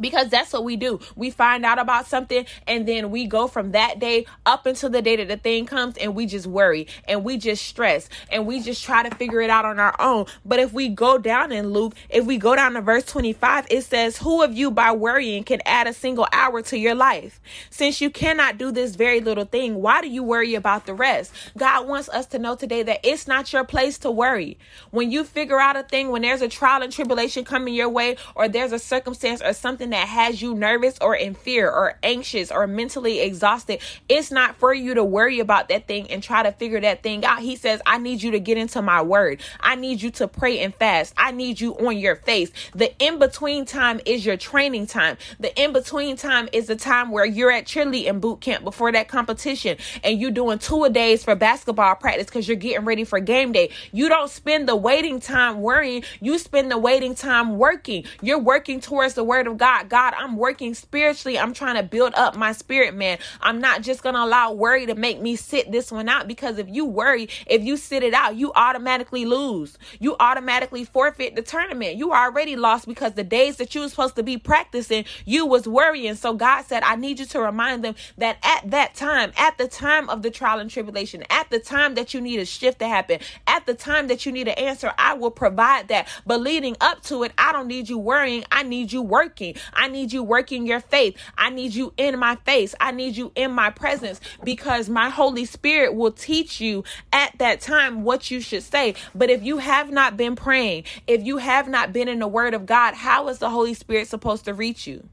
because 0.00 0.28
that's 0.28 0.52
what 0.52 0.64
we 0.64 0.76
do. 0.76 1.00
We 1.16 1.30
find 1.30 1.64
out 1.64 1.78
about 1.78 2.06
something 2.06 2.46
and 2.66 2.86
then 2.86 3.10
we 3.10 3.26
go 3.26 3.46
from 3.48 3.72
that 3.72 3.98
day 3.98 4.26
up 4.46 4.66
until 4.66 4.90
the 4.90 5.02
day 5.02 5.16
that 5.16 5.28
the 5.28 5.36
thing 5.36 5.66
comes 5.66 5.96
and 5.98 6.14
we 6.14 6.26
just 6.26 6.46
worry 6.46 6.86
and 7.08 7.24
we 7.24 7.36
just 7.36 7.64
stress 7.64 8.08
and 8.30 8.46
we 8.46 8.60
just 8.60 8.84
try 8.84 9.08
to 9.08 9.14
figure 9.16 9.40
it 9.40 9.50
out 9.50 9.64
on 9.64 9.78
our 9.78 9.94
own. 10.00 10.26
But 10.44 10.58
if 10.58 10.72
we 10.72 10.88
go 10.88 11.18
down 11.18 11.52
in 11.52 11.70
Luke, 11.70 11.94
if 12.08 12.24
we 12.26 12.38
go 12.38 12.56
down 12.56 12.74
to 12.74 12.80
verse 12.80 13.04
25, 13.04 13.66
it 13.70 13.82
says, 13.82 14.18
Who 14.18 14.42
of 14.42 14.52
you 14.52 14.70
by 14.70 14.92
worrying 14.92 15.44
can 15.44 15.60
add 15.66 15.86
a 15.86 15.92
single 15.92 16.26
hour 16.32 16.62
to 16.62 16.78
your 16.78 16.94
life? 16.94 17.40
Since 17.70 18.00
you 18.00 18.10
cannot 18.10 18.58
do 18.58 18.70
this 18.70 18.96
very 18.96 19.20
little 19.20 19.44
thing, 19.44 19.76
why 19.76 20.00
do 20.00 20.08
you 20.08 20.22
worry 20.22 20.54
about 20.54 20.86
the 20.86 20.94
rest? 20.94 21.32
God 21.56 21.88
wants 21.88 22.08
us 22.08 22.26
to 22.26 22.38
know 22.38 22.56
today 22.56 22.82
that 22.82 23.00
it's 23.04 23.26
not 23.26 23.52
your 23.52 23.64
place 23.64 23.98
to 23.98 24.10
worry. 24.10 24.58
When 24.90 25.10
you 25.10 25.24
figure 25.24 25.60
out 25.60 25.76
a 25.76 25.82
thing, 25.82 26.10
when 26.10 26.22
there's 26.22 26.42
a 26.42 26.48
trial 26.48 26.82
and 26.82 26.92
tribulation 26.92 27.44
coming 27.44 27.74
your 27.74 27.88
way, 27.88 28.16
or 28.34 28.48
there's 28.48 28.72
a 28.72 28.78
circumstance 28.78 29.42
or 29.42 29.52
something 29.52 29.81
that 29.90 30.08
has 30.08 30.40
you 30.40 30.54
nervous 30.54 30.98
or 31.00 31.14
in 31.14 31.34
fear 31.34 31.70
or 31.70 31.98
anxious 32.02 32.50
or 32.50 32.66
mentally 32.66 33.20
exhausted, 33.20 33.80
it's 34.08 34.30
not 34.30 34.56
for 34.56 34.72
you 34.72 34.94
to 34.94 35.04
worry 35.04 35.40
about 35.40 35.68
that 35.68 35.86
thing 35.86 36.10
and 36.10 36.22
try 36.22 36.42
to 36.42 36.52
figure 36.52 36.80
that 36.80 37.02
thing 37.02 37.24
out. 37.24 37.40
He 37.40 37.56
says, 37.56 37.80
I 37.86 37.98
need 37.98 38.22
you 38.22 38.32
to 38.32 38.40
get 38.40 38.58
into 38.58 38.82
my 38.82 39.02
word. 39.02 39.40
I 39.60 39.74
need 39.74 40.02
you 40.02 40.10
to 40.12 40.28
pray 40.28 40.60
and 40.60 40.74
fast. 40.74 41.14
I 41.16 41.32
need 41.32 41.60
you 41.60 41.74
on 41.76 41.98
your 41.98 42.16
face. 42.16 42.50
The 42.74 42.92
in 42.98 43.18
between 43.18 43.64
time 43.64 44.00
is 44.06 44.24
your 44.24 44.36
training 44.36 44.86
time. 44.86 45.16
The 45.40 45.54
in 45.60 45.72
between 45.72 46.16
time 46.16 46.48
is 46.52 46.66
the 46.66 46.76
time 46.76 47.10
where 47.10 47.24
you're 47.24 47.50
at 47.50 47.66
cheerleading 47.66 48.20
boot 48.20 48.40
camp 48.40 48.64
before 48.64 48.92
that 48.92 49.08
competition 49.08 49.76
and 50.04 50.20
you're 50.20 50.30
doing 50.30 50.58
two 50.58 50.84
a 50.84 50.90
days 50.90 51.24
for 51.24 51.34
basketball 51.34 51.94
practice 51.94 52.26
because 52.26 52.46
you're 52.46 52.56
getting 52.56 52.84
ready 52.84 53.04
for 53.04 53.20
game 53.20 53.52
day. 53.52 53.70
You 53.92 54.08
don't 54.08 54.30
spend 54.30 54.68
the 54.68 54.76
waiting 54.76 55.20
time 55.20 55.60
worrying. 55.60 56.04
You 56.20 56.38
spend 56.38 56.70
the 56.70 56.78
waiting 56.78 57.14
time 57.14 57.58
working. 57.58 58.04
You're 58.20 58.38
working 58.38 58.80
towards 58.80 59.14
the 59.14 59.24
word 59.24 59.46
of 59.46 59.58
God. 59.58 59.71
God, 59.88 60.14
I'm 60.16 60.36
working 60.36 60.74
spiritually. 60.74 61.38
I'm 61.38 61.54
trying 61.54 61.76
to 61.76 61.82
build 61.82 62.14
up 62.14 62.36
my 62.36 62.52
spirit, 62.52 62.94
man. 62.94 63.18
I'm 63.40 63.60
not 63.60 63.82
just 63.82 64.02
going 64.02 64.14
to 64.14 64.22
allow 64.22 64.52
worry 64.52 64.86
to 64.86 64.94
make 64.94 65.20
me 65.20 65.36
sit 65.36 65.72
this 65.72 65.90
one 65.90 66.08
out 66.08 66.28
because 66.28 66.58
if 66.58 66.68
you 66.68 66.84
worry, 66.84 67.28
if 67.46 67.62
you 67.62 67.76
sit 67.76 68.02
it 68.02 68.14
out, 68.14 68.36
you 68.36 68.52
automatically 68.54 69.24
lose. 69.24 69.78
You 69.98 70.16
automatically 70.20 70.84
forfeit 70.84 71.36
the 71.36 71.42
tournament. 71.42 71.96
You 71.96 72.12
already 72.12 72.56
lost 72.56 72.86
because 72.86 73.12
the 73.12 73.24
days 73.24 73.56
that 73.56 73.74
you 73.74 73.80
were 73.82 73.88
supposed 73.88 74.16
to 74.16 74.22
be 74.22 74.36
practicing, 74.38 75.04
you 75.24 75.46
was 75.46 75.66
worrying. 75.66 76.14
So 76.14 76.34
God 76.34 76.62
said, 76.62 76.82
I 76.82 76.96
need 76.96 77.18
you 77.18 77.26
to 77.26 77.40
remind 77.40 77.84
them 77.84 77.94
that 78.18 78.38
at 78.42 78.70
that 78.70 78.94
time, 78.94 79.32
at 79.36 79.58
the 79.58 79.68
time 79.68 80.08
of 80.10 80.22
the 80.22 80.30
trial 80.30 80.58
and 80.58 80.70
tribulation, 80.70 81.24
at 81.30 81.50
the 81.50 81.58
time 81.58 81.94
that 81.94 82.14
you 82.14 82.20
need 82.20 82.38
a 82.38 82.44
shift 82.44 82.78
to 82.80 82.88
happen, 82.88 83.20
at 83.46 83.66
the 83.66 83.74
time 83.74 84.08
that 84.08 84.26
you 84.26 84.32
need 84.32 84.48
an 84.48 84.58
answer, 84.58 84.92
I 84.98 85.14
will 85.14 85.30
provide 85.30 85.88
that. 85.88 86.08
But 86.26 86.40
leading 86.40 86.76
up 86.80 87.02
to 87.04 87.22
it, 87.22 87.32
I 87.38 87.52
don't 87.52 87.68
need 87.68 87.88
you 87.88 87.98
worrying. 87.98 88.44
I 88.50 88.62
need 88.62 88.92
you 88.92 89.02
working. 89.02 89.54
I 89.72 89.88
need 89.88 90.12
you 90.12 90.22
working 90.22 90.66
your 90.66 90.80
faith. 90.80 91.16
I 91.36 91.50
need 91.50 91.74
you 91.74 91.92
in 91.96 92.18
my 92.18 92.36
face. 92.36 92.74
I 92.80 92.92
need 92.92 93.16
you 93.16 93.32
in 93.34 93.52
my 93.52 93.70
presence 93.70 94.20
because 94.44 94.88
my 94.88 95.08
Holy 95.08 95.44
Spirit 95.44 95.94
will 95.94 96.12
teach 96.12 96.60
you 96.60 96.84
at 97.12 97.36
that 97.38 97.60
time 97.60 98.04
what 98.04 98.30
you 98.30 98.40
should 98.40 98.62
say. 98.62 98.94
But 99.14 99.30
if 99.30 99.42
you 99.42 99.58
have 99.58 99.90
not 99.90 100.16
been 100.16 100.36
praying, 100.36 100.84
if 101.06 101.22
you 101.22 101.38
have 101.38 101.68
not 101.68 101.92
been 101.92 102.08
in 102.08 102.18
the 102.18 102.28
Word 102.28 102.54
of 102.54 102.66
God, 102.66 102.94
how 102.94 103.28
is 103.28 103.38
the 103.38 103.50
Holy 103.50 103.74
Spirit 103.74 104.08
supposed 104.08 104.44
to 104.46 104.54
reach 104.54 104.86
you? 104.86 105.08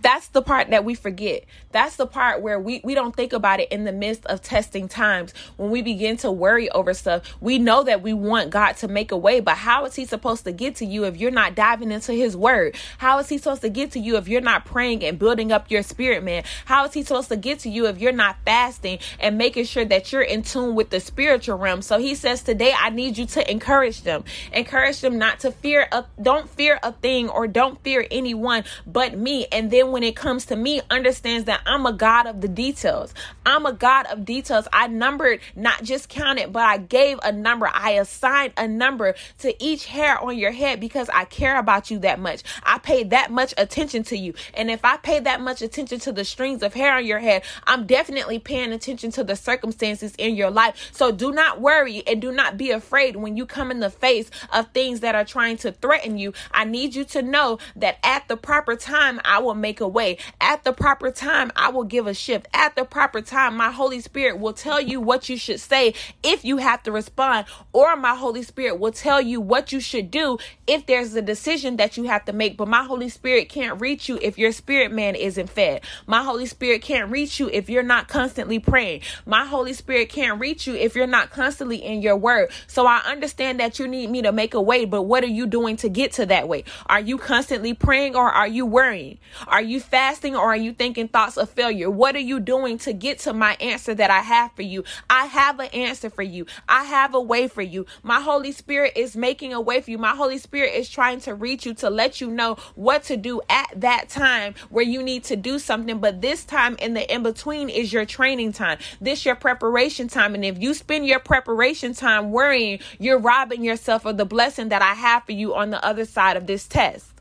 That's 0.00 0.28
the 0.28 0.42
part 0.42 0.70
that 0.70 0.84
we 0.84 0.94
forget. 0.94 1.44
That's 1.72 1.96
the 1.96 2.06
part 2.06 2.40
where 2.40 2.58
we, 2.58 2.80
we 2.84 2.94
don't 2.94 3.14
think 3.14 3.32
about 3.32 3.60
it 3.60 3.70
in 3.70 3.84
the 3.84 3.92
midst 3.92 4.24
of 4.26 4.40
testing 4.40 4.88
times. 4.88 5.34
When 5.56 5.70
we 5.70 5.82
begin 5.82 6.16
to 6.18 6.30
worry 6.30 6.70
over 6.70 6.94
stuff, 6.94 7.36
we 7.40 7.58
know 7.58 7.82
that 7.82 8.02
we 8.02 8.12
want 8.12 8.50
God 8.50 8.76
to 8.78 8.88
make 8.88 9.10
a 9.12 9.16
way, 9.16 9.40
but 9.40 9.56
how 9.56 9.84
is 9.84 9.94
He 9.94 10.04
supposed 10.04 10.44
to 10.44 10.52
get 10.52 10.76
to 10.76 10.86
you 10.86 11.04
if 11.04 11.16
you're 11.16 11.30
not 11.30 11.54
diving 11.54 11.90
into 11.90 12.12
His 12.12 12.36
Word? 12.36 12.76
How 12.98 13.18
is 13.18 13.28
He 13.28 13.38
supposed 13.38 13.62
to 13.62 13.68
get 13.68 13.92
to 13.92 13.98
you 13.98 14.16
if 14.16 14.28
you're 14.28 14.40
not 14.40 14.64
praying 14.64 15.04
and 15.04 15.18
building 15.18 15.50
up 15.52 15.70
your 15.70 15.82
spirit, 15.82 16.22
man? 16.22 16.44
How 16.64 16.84
is 16.84 16.92
He 16.92 17.02
supposed 17.02 17.28
to 17.30 17.36
get 17.36 17.60
to 17.60 17.68
you 17.68 17.86
if 17.86 17.98
you're 17.98 18.12
not 18.12 18.36
fasting 18.44 18.98
and 19.18 19.36
making 19.36 19.64
sure 19.64 19.84
that 19.84 20.12
you're 20.12 20.22
in 20.22 20.42
tune 20.42 20.74
with 20.74 20.90
the 20.90 21.00
spiritual 21.00 21.58
realm? 21.58 21.82
So 21.82 21.98
He 21.98 22.14
says, 22.14 22.42
Today 22.42 22.72
I 22.78 22.90
need 22.90 23.18
you 23.18 23.26
to 23.26 23.50
encourage 23.50 24.02
them. 24.02 24.24
Encourage 24.52 25.00
them 25.00 25.18
not 25.18 25.40
to 25.40 25.50
fear, 25.50 25.88
a, 25.90 26.04
don't 26.22 26.48
fear 26.48 26.78
a 26.82 26.92
thing 26.92 27.28
or 27.28 27.48
don't 27.48 27.82
fear 27.82 28.06
anyone 28.10 28.64
but 28.86 29.18
me. 29.18 29.46
And 29.50 29.70
then 29.70 29.87
when 29.92 30.02
it 30.02 30.16
comes 30.16 30.46
to 30.46 30.56
me 30.56 30.80
understands 30.90 31.44
that 31.44 31.60
I'm 31.66 31.86
a 31.86 31.92
God 31.92 32.26
of 32.26 32.40
the 32.40 32.48
details. 32.48 33.14
I'm 33.44 33.66
a 33.66 33.72
God 33.72 34.06
of 34.06 34.24
details. 34.24 34.68
I 34.72 34.86
numbered, 34.88 35.40
not 35.56 35.82
just 35.82 36.08
counted, 36.08 36.52
but 36.52 36.62
I 36.62 36.78
gave 36.78 37.18
a 37.22 37.32
number. 37.32 37.70
I 37.72 37.92
assigned 37.92 38.52
a 38.56 38.68
number 38.68 39.14
to 39.38 39.62
each 39.62 39.86
hair 39.86 40.18
on 40.22 40.36
your 40.36 40.52
head 40.52 40.80
because 40.80 41.08
I 41.10 41.24
care 41.24 41.58
about 41.58 41.90
you 41.90 41.98
that 42.00 42.18
much. 42.18 42.42
I 42.62 42.78
pay 42.78 43.04
that 43.04 43.30
much 43.30 43.54
attention 43.56 44.02
to 44.04 44.16
you. 44.16 44.34
And 44.54 44.70
if 44.70 44.84
I 44.84 44.96
pay 44.96 45.20
that 45.20 45.40
much 45.40 45.62
attention 45.62 46.00
to 46.00 46.12
the 46.12 46.24
strings 46.24 46.62
of 46.62 46.74
hair 46.74 46.94
on 46.96 47.06
your 47.06 47.18
head, 47.18 47.42
I'm 47.66 47.86
definitely 47.86 48.38
paying 48.38 48.72
attention 48.72 49.10
to 49.12 49.24
the 49.24 49.36
circumstances 49.36 50.14
in 50.16 50.34
your 50.34 50.50
life. 50.50 50.90
So 50.92 51.12
do 51.12 51.32
not 51.32 51.60
worry 51.60 52.02
and 52.06 52.20
do 52.20 52.32
not 52.32 52.56
be 52.56 52.70
afraid 52.70 53.16
when 53.16 53.36
you 53.36 53.46
come 53.46 53.70
in 53.70 53.80
the 53.80 53.90
face 53.90 54.30
of 54.52 54.68
things 54.72 55.00
that 55.00 55.14
are 55.14 55.24
trying 55.24 55.56
to 55.58 55.72
threaten 55.72 56.18
you. 56.18 56.32
I 56.52 56.64
need 56.64 56.94
you 56.94 57.04
to 57.06 57.22
know 57.22 57.58
that 57.76 57.98
at 58.02 58.28
the 58.28 58.36
proper 58.36 58.76
time, 58.76 59.20
I 59.24 59.38
will 59.38 59.54
make 59.54 59.77
a 59.80 59.88
way. 59.88 60.18
At 60.40 60.64
the 60.64 60.72
proper 60.72 61.10
time, 61.10 61.50
I 61.56 61.70
will 61.70 61.84
give 61.84 62.06
a 62.06 62.14
shift. 62.14 62.46
At 62.54 62.76
the 62.76 62.84
proper 62.84 63.20
time, 63.20 63.56
my 63.56 63.70
Holy 63.70 64.00
Spirit 64.00 64.38
will 64.38 64.52
tell 64.52 64.80
you 64.80 65.00
what 65.00 65.28
you 65.28 65.36
should 65.36 65.60
say 65.60 65.94
if 66.22 66.44
you 66.44 66.58
have 66.58 66.82
to 66.84 66.92
respond, 66.92 67.46
or 67.72 67.96
my 67.96 68.14
Holy 68.14 68.42
Spirit 68.42 68.78
will 68.78 68.92
tell 68.92 69.20
you 69.20 69.40
what 69.40 69.72
you 69.72 69.80
should 69.80 70.10
do 70.10 70.38
if 70.66 70.86
there's 70.86 71.14
a 71.14 71.22
decision 71.22 71.76
that 71.76 71.96
you 71.96 72.04
have 72.04 72.24
to 72.26 72.32
make. 72.32 72.56
But 72.56 72.68
my 72.68 72.84
Holy 72.84 73.08
Spirit 73.08 73.48
can't 73.48 73.80
reach 73.80 74.08
you 74.08 74.18
if 74.22 74.38
your 74.38 74.52
spirit 74.52 74.92
man 74.92 75.14
isn't 75.14 75.50
fed. 75.50 75.82
My 76.06 76.22
Holy 76.22 76.46
Spirit 76.46 76.82
can't 76.82 77.10
reach 77.10 77.38
you 77.38 77.48
if 77.48 77.68
you're 77.68 77.82
not 77.82 78.08
constantly 78.08 78.58
praying. 78.58 79.02
My 79.26 79.44
Holy 79.44 79.72
Spirit 79.72 80.08
can't 80.08 80.40
reach 80.40 80.66
you 80.66 80.74
if 80.74 80.96
you're 80.96 81.06
not 81.06 81.30
constantly 81.30 81.76
in 81.76 82.02
your 82.02 82.16
word. 82.16 82.50
So 82.66 82.86
I 82.86 82.98
understand 83.06 83.60
that 83.60 83.78
you 83.78 83.86
need 83.86 84.10
me 84.10 84.22
to 84.22 84.32
make 84.32 84.54
a 84.54 84.62
way, 84.62 84.84
but 84.84 85.02
what 85.02 85.24
are 85.24 85.28
you 85.28 85.46
doing 85.46 85.76
to 85.78 85.88
get 85.88 86.12
to 86.12 86.26
that 86.26 86.48
way? 86.48 86.64
Are 86.86 87.00
you 87.00 87.18
constantly 87.18 87.74
praying 87.74 88.16
or 88.16 88.28
are 88.28 88.48
you 88.48 88.64
worrying? 88.64 89.18
Are 89.46 89.62
you 89.62 89.67
fasting 89.78 90.34
or 90.34 90.46
are 90.46 90.56
you 90.56 90.72
thinking 90.72 91.08
thoughts 91.08 91.36
of 91.36 91.50
failure? 91.50 91.90
What 91.90 92.16
are 92.16 92.20
you 92.20 92.40
doing 92.40 92.78
to 92.78 92.92
get 92.94 93.18
to 93.20 93.34
my 93.34 93.56
answer 93.60 93.94
that 93.94 94.10
I 94.10 94.20
have 94.20 94.52
for 94.52 94.62
you? 94.62 94.84
I 95.10 95.26
have 95.26 95.60
an 95.60 95.68
answer 95.68 96.08
for 96.08 96.22
you. 96.22 96.46
I 96.68 96.84
have 96.84 97.14
a 97.14 97.20
way 97.20 97.46
for 97.46 97.62
you. 97.62 97.84
My 98.02 98.20
Holy 98.20 98.52
Spirit 98.52 98.94
is 98.96 99.16
making 99.16 99.52
a 99.52 99.60
way 99.60 99.80
for 99.80 99.90
you. 99.90 99.98
My 99.98 100.16
Holy 100.16 100.38
Spirit 100.38 100.74
is 100.74 100.88
trying 100.88 101.20
to 101.20 101.34
reach 101.34 101.66
you 101.66 101.74
to 101.74 101.90
let 101.90 102.20
you 102.20 102.30
know 102.30 102.56
what 102.74 103.02
to 103.04 103.16
do 103.16 103.42
at 103.50 103.68
that 103.76 104.08
time 104.08 104.54
where 104.70 104.84
you 104.84 105.02
need 105.02 105.24
to 105.24 105.36
do 105.36 105.58
something. 105.58 105.98
But 105.98 106.22
this 106.22 106.44
time 106.44 106.76
in 106.76 106.94
the 106.94 107.12
in 107.12 107.22
between 107.22 107.68
is 107.68 107.92
your 107.92 108.06
training 108.06 108.52
time. 108.52 108.78
This 109.00 109.26
your 109.26 109.36
preparation 109.36 110.08
time. 110.08 110.34
And 110.34 110.44
if 110.44 110.58
you 110.58 110.74
spend 110.74 111.06
your 111.06 111.20
preparation 111.20 111.92
time 111.92 112.30
worrying, 112.30 112.80
you're 112.98 113.18
robbing 113.18 113.62
yourself 113.62 114.06
of 114.06 114.16
the 114.16 114.24
blessing 114.24 114.70
that 114.70 114.82
I 114.82 114.94
have 114.94 115.24
for 115.24 115.32
you 115.32 115.54
on 115.54 115.70
the 115.70 115.84
other 115.84 116.04
side 116.04 116.36
of 116.36 116.46
this 116.46 116.66
test. 116.66 117.17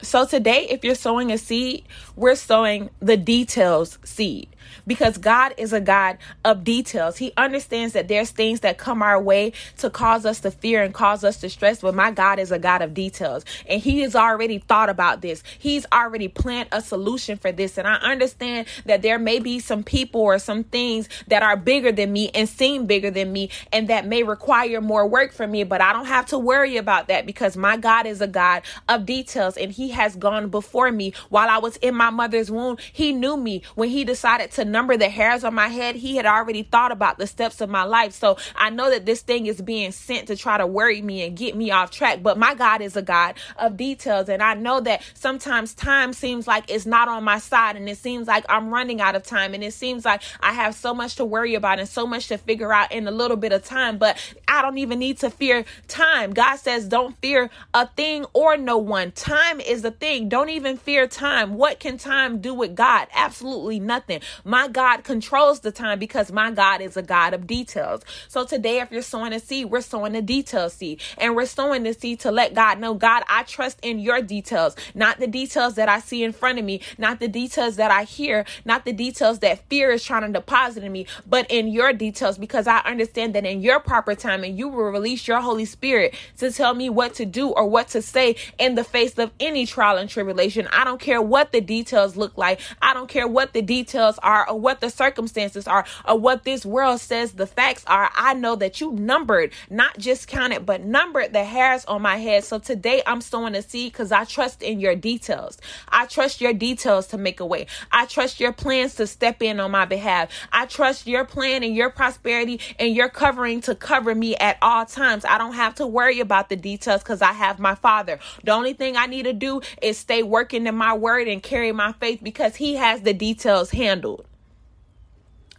So 0.00 0.24
today, 0.24 0.66
if 0.70 0.84
you're 0.84 0.94
sowing 0.94 1.32
a 1.32 1.38
seed, 1.38 1.84
we're 2.14 2.36
sowing 2.36 2.90
the 3.00 3.16
details 3.16 3.98
seed 4.04 4.48
because 4.86 5.18
God 5.18 5.54
is 5.56 5.72
a 5.72 5.80
God 5.80 6.18
of 6.44 6.64
details. 6.64 7.16
He 7.18 7.32
understands 7.36 7.94
that 7.94 8.08
there's 8.08 8.30
things 8.30 8.60
that 8.60 8.78
come 8.78 9.02
our 9.02 9.20
way 9.20 9.52
to 9.78 9.90
cause 9.90 10.26
us 10.26 10.40
to 10.40 10.50
fear 10.50 10.82
and 10.82 10.94
cause 10.94 11.24
us 11.24 11.38
to 11.40 11.50
stress, 11.50 11.80
but 11.80 11.94
my 11.94 12.10
God 12.10 12.38
is 12.38 12.52
a 12.52 12.58
God 12.58 12.82
of 12.82 12.94
details. 12.94 13.44
And 13.68 13.80
He 13.80 14.00
has 14.00 14.14
already 14.14 14.58
thought 14.58 14.88
about 14.88 15.22
this. 15.22 15.42
He's 15.58 15.86
already 15.92 16.28
planned 16.28 16.68
a 16.72 16.80
solution 16.80 17.36
for 17.38 17.52
this. 17.52 17.78
And 17.78 17.86
I 17.86 17.96
understand 17.96 18.66
that 18.86 19.02
there 19.02 19.18
may 19.18 19.38
be 19.38 19.58
some 19.58 19.82
people 19.84 20.20
or 20.20 20.38
some 20.38 20.64
things 20.64 21.08
that 21.28 21.42
are 21.42 21.56
bigger 21.56 21.92
than 21.92 22.12
me 22.12 22.30
and 22.34 22.48
seem 22.48 22.86
bigger 22.86 23.10
than 23.10 23.32
me 23.32 23.50
and 23.72 23.88
that 23.88 24.06
may 24.06 24.22
require 24.22 24.80
more 24.80 25.06
work 25.06 25.32
from 25.32 25.50
me, 25.50 25.64
but 25.64 25.80
I 25.80 25.92
don't 25.92 26.06
have 26.06 26.26
to 26.26 26.38
worry 26.38 26.76
about 26.76 27.08
that 27.08 27.26
because 27.26 27.56
my 27.56 27.76
God 27.76 28.06
is 28.06 28.20
a 28.20 28.26
God 28.26 28.62
of 28.88 29.06
details 29.06 29.56
and 29.56 29.72
He 29.72 29.90
has 29.90 30.16
gone 30.16 30.48
before 30.48 30.90
me 30.90 31.12
while 31.28 31.48
I 31.48 31.58
was 31.58 31.76
in 31.78 31.94
my 31.94 32.10
mother's 32.10 32.50
womb. 32.50 32.78
He 32.92 33.12
knew 33.12 33.36
me 33.36 33.62
when 33.74 33.88
He 33.88 34.04
decided 34.04 34.50
to 34.58 34.64
number 34.64 34.96
the 34.96 35.08
hairs 35.08 35.44
on 35.44 35.54
my 35.54 35.68
head, 35.68 35.94
he 35.94 36.16
had 36.16 36.26
already 36.26 36.64
thought 36.64 36.90
about 36.90 37.16
the 37.16 37.28
steps 37.28 37.60
of 37.60 37.70
my 37.70 37.84
life. 37.84 38.12
So 38.12 38.36
I 38.56 38.70
know 38.70 38.90
that 38.90 39.06
this 39.06 39.22
thing 39.22 39.46
is 39.46 39.62
being 39.62 39.92
sent 39.92 40.26
to 40.28 40.36
try 40.36 40.58
to 40.58 40.66
worry 40.66 41.00
me 41.00 41.22
and 41.22 41.36
get 41.36 41.54
me 41.54 41.70
off 41.70 41.92
track. 41.92 42.22
But 42.22 42.38
my 42.38 42.54
God 42.54 42.80
is 42.80 42.96
a 42.96 43.02
God 43.02 43.36
of 43.56 43.76
details. 43.76 44.28
And 44.28 44.42
I 44.42 44.54
know 44.54 44.80
that 44.80 45.02
sometimes 45.14 45.74
time 45.74 46.12
seems 46.12 46.48
like 46.48 46.68
it's 46.68 46.86
not 46.86 47.06
on 47.06 47.22
my 47.22 47.38
side 47.38 47.76
and 47.76 47.88
it 47.88 47.98
seems 47.98 48.26
like 48.26 48.44
I'm 48.48 48.74
running 48.74 49.00
out 49.00 49.14
of 49.14 49.22
time 49.22 49.54
and 49.54 49.62
it 49.62 49.74
seems 49.74 50.04
like 50.04 50.22
I 50.40 50.52
have 50.52 50.74
so 50.74 50.92
much 50.92 51.14
to 51.16 51.24
worry 51.24 51.54
about 51.54 51.78
and 51.78 51.88
so 51.88 52.04
much 52.04 52.26
to 52.28 52.38
figure 52.38 52.72
out 52.72 52.90
in 52.90 53.06
a 53.06 53.12
little 53.12 53.36
bit 53.36 53.52
of 53.52 53.64
time. 53.64 53.96
But 53.96 54.18
I 54.48 54.60
don't 54.60 54.78
even 54.78 54.98
need 54.98 55.18
to 55.18 55.30
fear 55.30 55.64
time. 55.86 56.32
God 56.32 56.56
says, 56.56 56.88
don't 56.88 57.16
fear 57.18 57.48
a 57.74 57.86
thing 57.86 58.26
or 58.32 58.56
no 58.56 58.76
one. 58.76 59.12
Time 59.12 59.60
is 59.60 59.82
the 59.82 59.92
thing. 59.92 60.28
Don't 60.28 60.48
even 60.48 60.76
fear 60.76 61.06
time. 61.06 61.54
What 61.54 61.78
can 61.78 61.96
time 61.96 62.40
do 62.40 62.52
with 62.52 62.74
God? 62.74 63.06
Absolutely 63.14 63.78
nothing. 63.78 64.20
My 64.44 64.68
God 64.68 65.04
controls 65.04 65.60
the 65.60 65.72
time 65.72 65.98
because 65.98 66.30
my 66.32 66.50
God 66.50 66.80
is 66.80 66.96
a 66.96 67.02
God 67.02 67.34
of 67.34 67.46
details. 67.46 68.02
So 68.28 68.44
today, 68.44 68.80
if 68.80 68.90
you're 68.90 69.02
sowing 69.02 69.32
a 69.32 69.40
seed, 69.40 69.66
we're 69.66 69.80
sowing 69.80 70.14
a 70.14 70.22
detail 70.22 70.70
seed. 70.70 71.00
And 71.18 71.34
we're 71.34 71.46
sowing 71.46 71.82
the 71.82 71.94
seed 71.94 72.20
to 72.20 72.30
let 72.30 72.54
God 72.54 72.78
know, 72.78 72.94
God, 72.94 73.22
I 73.28 73.42
trust 73.44 73.78
in 73.82 73.98
your 73.98 74.22
details, 74.22 74.76
not 74.94 75.18
the 75.18 75.26
details 75.26 75.74
that 75.74 75.88
I 75.88 76.00
see 76.00 76.22
in 76.22 76.32
front 76.32 76.58
of 76.58 76.64
me, 76.64 76.80
not 76.98 77.20
the 77.20 77.28
details 77.28 77.76
that 77.76 77.90
I 77.90 78.04
hear, 78.04 78.44
not 78.64 78.84
the 78.84 78.92
details 78.92 79.38
that 79.40 79.68
fear 79.68 79.90
is 79.90 80.04
trying 80.04 80.22
to 80.22 80.32
deposit 80.32 80.84
in 80.84 80.92
me, 80.92 81.06
but 81.26 81.46
in 81.50 81.68
your 81.68 81.92
details 81.92 82.38
because 82.38 82.66
I 82.66 82.78
understand 82.80 83.34
that 83.34 83.44
in 83.44 83.60
your 83.60 83.80
proper 83.80 84.14
time 84.14 84.44
and 84.44 84.58
you 84.58 84.68
will 84.68 84.90
release 84.90 85.26
your 85.26 85.40
Holy 85.40 85.64
Spirit 85.64 86.14
to 86.38 86.50
tell 86.50 86.74
me 86.74 86.90
what 86.90 87.14
to 87.14 87.24
do 87.24 87.48
or 87.50 87.66
what 87.66 87.88
to 87.88 88.02
say 88.02 88.36
in 88.58 88.74
the 88.74 88.84
face 88.84 89.18
of 89.18 89.30
any 89.40 89.66
trial 89.66 89.96
and 89.96 90.08
tribulation. 90.08 90.68
I 90.72 90.84
don't 90.84 91.00
care 91.00 91.22
what 91.22 91.52
the 91.52 91.60
details 91.60 92.16
look 92.16 92.36
like. 92.36 92.60
I 92.82 92.94
don't 92.94 93.08
care 93.08 93.26
what 93.26 93.52
the 93.52 93.62
details 93.62 94.18
are 94.18 94.27
or 94.28 94.58
what 94.58 94.80
the 94.80 94.90
circumstances 94.90 95.66
are 95.66 95.84
or 96.06 96.18
what 96.18 96.44
this 96.44 96.66
world 96.66 97.00
says 97.00 97.32
the 97.32 97.46
facts 97.46 97.84
are. 97.86 98.10
I 98.14 98.34
know 98.34 98.56
that 98.56 98.80
you 98.80 98.92
numbered, 98.92 99.52
not 99.70 99.98
just 99.98 100.28
counted, 100.28 100.66
but 100.66 100.82
numbered 100.82 101.32
the 101.32 101.44
hairs 101.44 101.84
on 101.86 102.02
my 102.02 102.16
head. 102.16 102.44
So 102.44 102.58
today 102.58 103.02
I'm 103.06 103.20
sowing 103.20 103.54
a 103.54 103.62
seed 103.62 103.92
because 103.92 104.12
I 104.12 104.24
trust 104.24 104.62
in 104.62 104.80
your 104.80 104.94
details. 104.94 105.58
I 105.88 106.06
trust 106.06 106.40
your 106.40 106.52
details 106.52 107.06
to 107.08 107.18
make 107.18 107.40
a 107.40 107.46
way. 107.46 107.66
I 107.90 108.06
trust 108.06 108.40
your 108.40 108.52
plans 108.52 108.94
to 108.96 109.06
step 109.06 109.42
in 109.42 109.60
on 109.60 109.70
my 109.70 109.84
behalf. 109.84 110.30
I 110.52 110.66
trust 110.66 111.06
your 111.06 111.24
plan 111.24 111.62
and 111.62 111.74
your 111.74 111.90
prosperity 111.90 112.60
and 112.78 112.94
your 112.94 113.08
covering 113.08 113.60
to 113.62 113.74
cover 113.74 114.14
me 114.14 114.36
at 114.36 114.58
all 114.60 114.84
times. 114.84 115.24
I 115.24 115.38
don't 115.38 115.54
have 115.54 115.74
to 115.76 115.86
worry 115.86 116.20
about 116.20 116.48
the 116.48 116.56
details 116.56 117.02
because 117.02 117.22
I 117.22 117.32
have 117.32 117.58
my 117.58 117.74
father. 117.74 118.18
The 118.44 118.52
only 118.52 118.74
thing 118.74 118.96
I 118.96 119.06
need 119.06 119.24
to 119.24 119.32
do 119.32 119.60
is 119.82 119.98
stay 119.98 120.22
working 120.22 120.66
in 120.66 120.74
my 120.74 120.94
word 120.94 121.28
and 121.28 121.42
carry 121.42 121.72
my 121.72 121.92
faith 121.92 122.20
because 122.22 122.56
he 122.56 122.74
has 122.74 123.02
the 123.02 123.14
details 123.14 123.70
handled. 123.70 124.17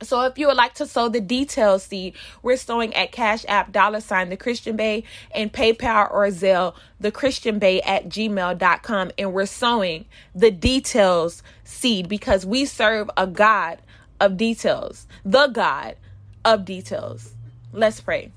So 0.01 0.21
if 0.23 0.37
you 0.37 0.47
would 0.47 0.57
like 0.57 0.75
to 0.75 0.85
sow 0.85 1.09
the 1.09 1.19
details 1.19 1.83
seed, 1.83 2.15
we're 2.41 2.57
sowing 2.57 2.93
at 2.93 3.11
Cash 3.11 3.43
App 3.47 3.71
dollar 3.71 3.99
sign 3.99 4.29
the 4.29 4.37
Christian 4.37 4.77
Bae 4.77 5.03
and 5.31 5.51
PayPal 5.51 6.11
or 6.11 6.27
Zelle 6.27 6.75
the 6.99 7.11
Christian 7.11 7.59
Bae 7.59 7.81
at 7.85 8.07
gmail.com. 8.07 9.11
And 9.17 9.33
we're 9.33 9.45
sowing 9.45 10.05
the 10.33 10.51
details 10.51 11.43
seed 11.63 12.07
because 12.07 12.45
we 12.45 12.65
serve 12.65 13.09
a 13.17 13.27
God 13.27 13.79
of 14.19 14.37
details, 14.37 15.07
the 15.25 15.47
God 15.47 15.95
of 16.45 16.65
details. 16.65 17.33
Let's 17.73 17.99
pray. 17.99 18.31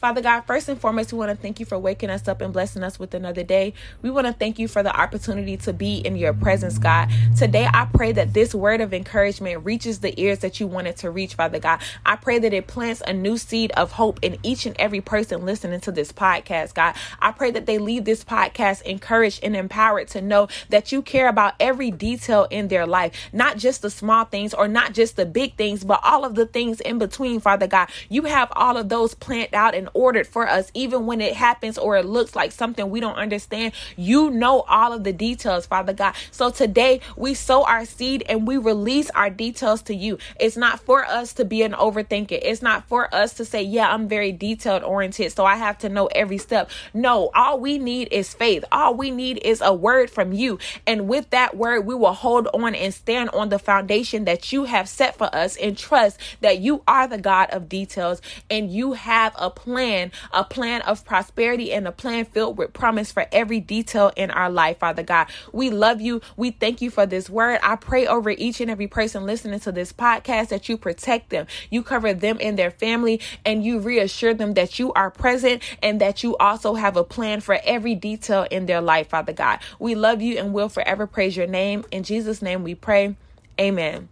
Father 0.00 0.22
God, 0.22 0.40
first 0.46 0.66
and 0.70 0.80
foremost, 0.80 1.12
we 1.12 1.18
want 1.18 1.30
to 1.30 1.36
thank 1.36 1.60
you 1.60 1.66
for 1.66 1.78
waking 1.78 2.08
us 2.08 2.26
up 2.26 2.40
and 2.40 2.54
blessing 2.54 2.82
us 2.82 2.98
with 2.98 3.12
another 3.12 3.42
day. 3.42 3.74
We 4.00 4.10
want 4.10 4.26
to 4.26 4.32
thank 4.32 4.58
you 4.58 4.66
for 4.66 4.82
the 4.82 4.98
opportunity 4.98 5.58
to 5.58 5.74
be 5.74 5.98
in 5.98 6.16
your 6.16 6.32
presence, 6.32 6.78
God. 6.78 7.10
Today, 7.36 7.68
I 7.70 7.84
pray 7.84 8.12
that 8.12 8.32
this 8.32 8.54
word 8.54 8.80
of 8.80 8.94
encouragement 8.94 9.62
reaches 9.62 9.98
the 9.98 10.18
ears 10.18 10.38
that 10.38 10.58
you 10.58 10.66
want 10.66 10.86
it 10.86 10.96
to 10.98 11.10
reach, 11.10 11.34
Father 11.34 11.58
God. 11.58 11.82
I 12.06 12.16
pray 12.16 12.38
that 12.38 12.54
it 12.54 12.66
plants 12.66 13.02
a 13.06 13.12
new 13.12 13.36
seed 13.36 13.72
of 13.72 13.92
hope 13.92 14.18
in 14.22 14.38
each 14.42 14.64
and 14.64 14.74
every 14.78 15.02
person 15.02 15.44
listening 15.44 15.80
to 15.80 15.92
this 15.92 16.12
podcast, 16.12 16.72
God. 16.72 16.94
I 17.20 17.32
pray 17.32 17.50
that 17.50 17.66
they 17.66 17.76
leave 17.76 18.06
this 18.06 18.24
podcast 18.24 18.80
encouraged 18.82 19.40
and 19.42 19.54
empowered 19.54 20.08
to 20.08 20.22
know 20.22 20.48
that 20.70 20.92
you 20.92 21.02
care 21.02 21.28
about 21.28 21.56
every 21.60 21.90
detail 21.90 22.46
in 22.50 22.68
their 22.68 22.86
life, 22.86 23.28
not 23.34 23.58
just 23.58 23.82
the 23.82 23.90
small 23.90 24.24
things 24.24 24.54
or 24.54 24.66
not 24.66 24.94
just 24.94 25.16
the 25.16 25.26
big 25.26 25.56
things, 25.56 25.84
but 25.84 26.00
all 26.02 26.24
of 26.24 26.36
the 26.36 26.46
things 26.46 26.80
in 26.80 26.96
between, 26.96 27.38
Father 27.38 27.66
God. 27.66 27.90
You 28.08 28.22
have 28.22 28.50
all 28.56 28.78
of 28.78 28.88
those 28.88 29.14
planned 29.14 29.52
out 29.52 29.74
and 29.74 29.89
ordered 29.94 30.26
for 30.26 30.48
us, 30.48 30.70
even 30.74 31.06
when 31.06 31.20
it 31.20 31.34
happens 31.34 31.78
or 31.78 31.96
it 31.96 32.06
looks 32.06 32.36
like 32.36 32.52
something 32.52 32.90
we 32.90 33.00
don't 33.00 33.16
understand. 33.16 33.72
You 33.96 34.30
know 34.30 34.60
all 34.62 34.92
of 34.92 35.04
the 35.04 35.12
details, 35.12 35.66
Father 35.66 35.92
God. 35.92 36.14
So 36.30 36.50
today 36.50 37.00
we 37.16 37.34
sow 37.34 37.64
our 37.64 37.84
seed 37.84 38.24
and 38.28 38.46
we 38.46 38.56
release 38.56 39.10
our 39.10 39.30
details 39.30 39.82
to 39.82 39.94
you. 39.94 40.18
It's 40.38 40.56
not 40.56 40.80
for 40.80 41.04
us 41.04 41.32
to 41.34 41.44
be 41.44 41.62
an 41.62 41.72
overthinker. 41.72 42.38
It's 42.42 42.62
not 42.62 42.88
for 42.88 43.12
us 43.14 43.34
to 43.34 43.44
say, 43.44 43.62
yeah, 43.62 43.92
I'm 43.92 44.08
very 44.08 44.32
detailed 44.32 44.82
oriented, 44.82 45.32
so 45.32 45.44
I 45.44 45.56
have 45.56 45.78
to 45.78 45.88
know 45.88 46.06
every 46.06 46.38
step. 46.38 46.70
No, 46.94 47.30
all 47.34 47.60
we 47.60 47.78
need 47.78 48.08
is 48.10 48.34
faith. 48.34 48.64
All 48.72 48.94
we 48.94 49.10
need 49.10 49.40
is 49.44 49.60
a 49.60 49.72
word 49.72 50.10
from 50.10 50.32
you. 50.32 50.58
And 50.86 51.08
with 51.08 51.30
that 51.30 51.56
word, 51.56 51.86
we 51.86 51.94
will 51.94 52.12
hold 52.12 52.48
on 52.48 52.74
and 52.74 52.92
stand 52.92 53.30
on 53.30 53.48
the 53.48 53.58
foundation 53.58 54.24
that 54.24 54.52
you 54.52 54.64
have 54.64 54.88
set 54.88 55.16
for 55.16 55.34
us 55.34 55.56
and 55.56 55.76
trust 55.76 56.18
that 56.40 56.58
you 56.58 56.82
are 56.86 57.06
the 57.06 57.18
God 57.18 57.50
of 57.50 57.68
details 57.68 58.20
and 58.48 58.70
you 58.70 58.92
have 58.92 59.34
a 59.38 59.50
plan, 59.50 59.79
a 59.80 60.44
plan 60.44 60.82
of 60.82 61.04
prosperity 61.04 61.72
and 61.72 61.86
a 61.88 61.92
plan 61.92 62.24
filled 62.24 62.58
with 62.58 62.72
promise 62.72 63.10
for 63.10 63.26
every 63.32 63.60
detail 63.60 64.12
in 64.16 64.30
our 64.30 64.50
life, 64.50 64.78
Father 64.78 65.02
God. 65.02 65.28
We 65.52 65.70
love 65.70 66.00
you. 66.00 66.20
We 66.36 66.50
thank 66.50 66.80
you 66.80 66.90
for 66.90 67.06
this 67.06 67.30
word. 67.30 67.60
I 67.62 67.76
pray 67.76 68.06
over 68.06 68.30
each 68.30 68.60
and 68.60 68.70
every 68.70 68.86
person 68.86 69.24
listening 69.24 69.60
to 69.60 69.72
this 69.72 69.92
podcast 69.92 70.48
that 70.48 70.68
you 70.68 70.76
protect 70.76 71.30
them, 71.30 71.46
you 71.70 71.82
cover 71.82 72.12
them 72.12 72.38
and 72.40 72.58
their 72.58 72.70
family, 72.70 73.20
and 73.44 73.64
you 73.64 73.78
reassure 73.78 74.34
them 74.34 74.54
that 74.54 74.78
you 74.78 74.92
are 74.92 75.10
present 75.10 75.62
and 75.82 76.00
that 76.00 76.22
you 76.22 76.36
also 76.36 76.74
have 76.74 76.96
a 76.96 77.04
plan 77.04 77.40
for 77.40 77.58
every 77.64 77.94
detail 77.94 78.46
in 78.50 78.66
their 78.66 78.80
life, 78.80 79.08
Father 79.08 79.32
God. 79.32 79.60
We 79.78 79.94
love 79.94 80.20
you 80.20 80.38
and 80.38 80.52
will 80.52 80.68
forever 80.68 81.06
praise 81.06 81.36
your 81.36 81.46
name. 81.46 81.84
In 81.90 82.02
Jesus' 82.02 82.42
name 82.42 82.62
we 82.62 82.74
pray. 82.74 83.16
Amen. 83.58 84.08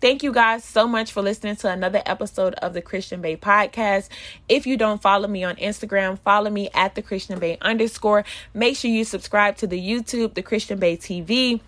Thank 0.00 0.22
you 0.22 0.32
guys 0.32 0.64
so 0.64 0.88
much 0.88 1.12
for 1.12 1.20
listening 1.20 1.56
to 1.56 1.68
another 1.68 2.00
episode 2.06 2.54
of 2.54 2.72
the 2.72 2.80
Christian 2.80 3.20
Bae 3.20 3.36
podcast. 3.36 4.08
If 4.48 4.66
you 4.66 4.78
don't 4.78 5.02
follow 5.02 5.28
me 5.28 5.44
on 5.44 5.56
Instagram, 5.56 6.18
follow 6.18 6.48
me 6.48 6.70
at 6.72 6.94
the 6.94 7.02
Christian 7.02 7.38
Bae 7.38 7.58
underscore. 7.60 8.24
Make 8.54 8.78
sure 8.78 8.90
you 8.90 9.04
subscribe 9.04 9.58
to 9.58 9.66
the 9.66 9.78
YouTube, 9.78 10.32
the 10.32 10.42
Christian 10.42 10.78
Bae 10.78 10.96
TV. 10.96 11.60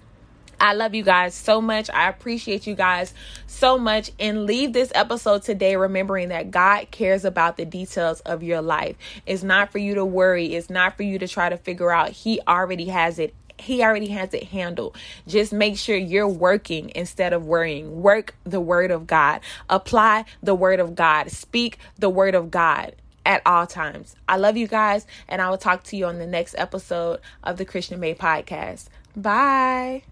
I 0.59 0.73
love 0.73 0.95
you 0.95 1.03
guys 1.03 1.35
so 1.35 1.61
much. 1.61 1.91
I 1.91 2.09
appreciate 2.09 2.67
you 2.67 2.75
guys 2.75 3.13
so 3.47 3.77
much. 3.77 4.13
And 4.19 4.47
leave 4.47 4.73
this 4.73 4.93
episode 4.95 5.43
today 5.43 5.77
remembering 5.77 6.29
that 6.29 6.51
God 6.51 6.91
cares 6.91 7.27
about 7.27 7.59
the 7.59 7.67
details 7.67 8.21
of 8.21 8.43
your 8.43 8.63
life. 8.63 8.97
It's 9.27 9.43
not 9.43 9.73
for 9.73 9.79
you 9.79 9.97
to 9.97 10.05
worry, 10.07 10.55
it's 10.55 10.71
not 10.71 10.97
for 10.97 11.03
you 11.03 11.19
to 11.19 11.29
try 11.29 11.51
to 11.51 11.59
figure 11.59 11.91
out. 11.91 12.11
He 12.11 12.41
already 12.49 12.87
has 12.87 13.19
it 13.19 13.35
he 13.59 13.83
already 13.83 14.09
has 14.09 14.35
it 14.35 14.45
handled. 14.45 14.97
Just 15.27 15.53
make 15.53 15.77
sure 15.77 15.97
you're 15.97 16.29
working 16.29 16.93
instead 16.95 17.33
of 17.33 17.47
worrying. 17.47 18.03
Work 18.03 18.35
the 18.45 18.61
word 18.61 18.91
of 18.91 19.07
God. 19.07 19.41
Apply 19.69 20.25
the 20.43 20.55
word 20.55 20.81
of 20.81 20.95
God. 20.95 21.31
Speak 21.31 21.79
the 21.99 22.11
word 22.11 22.35
of 22.35 22.51
God 22.51 22.95
at 23.25 23.43
all 23.47 23.67
times. 23.67 24.17
I 24.29 24.37
love 24.37 24.57
you 24.57 24.67
guys, 24.67 25.07
and 25.29 25.41
I 25.41 25.51
will 25.51 25.59
talk 25.59 25.85
to 25.85 25.97
you 25.97 26.07
on 26.07 26.19
the 26.19 26.27
next 26.27 26.55
episode 26.59 27.21
of 27.43 27.57
the 27.57 27.65
Christian 27.65 28.01
Bae 28.01 28.15
podcast. 28.15 28.87
Bye. 29.17 30.03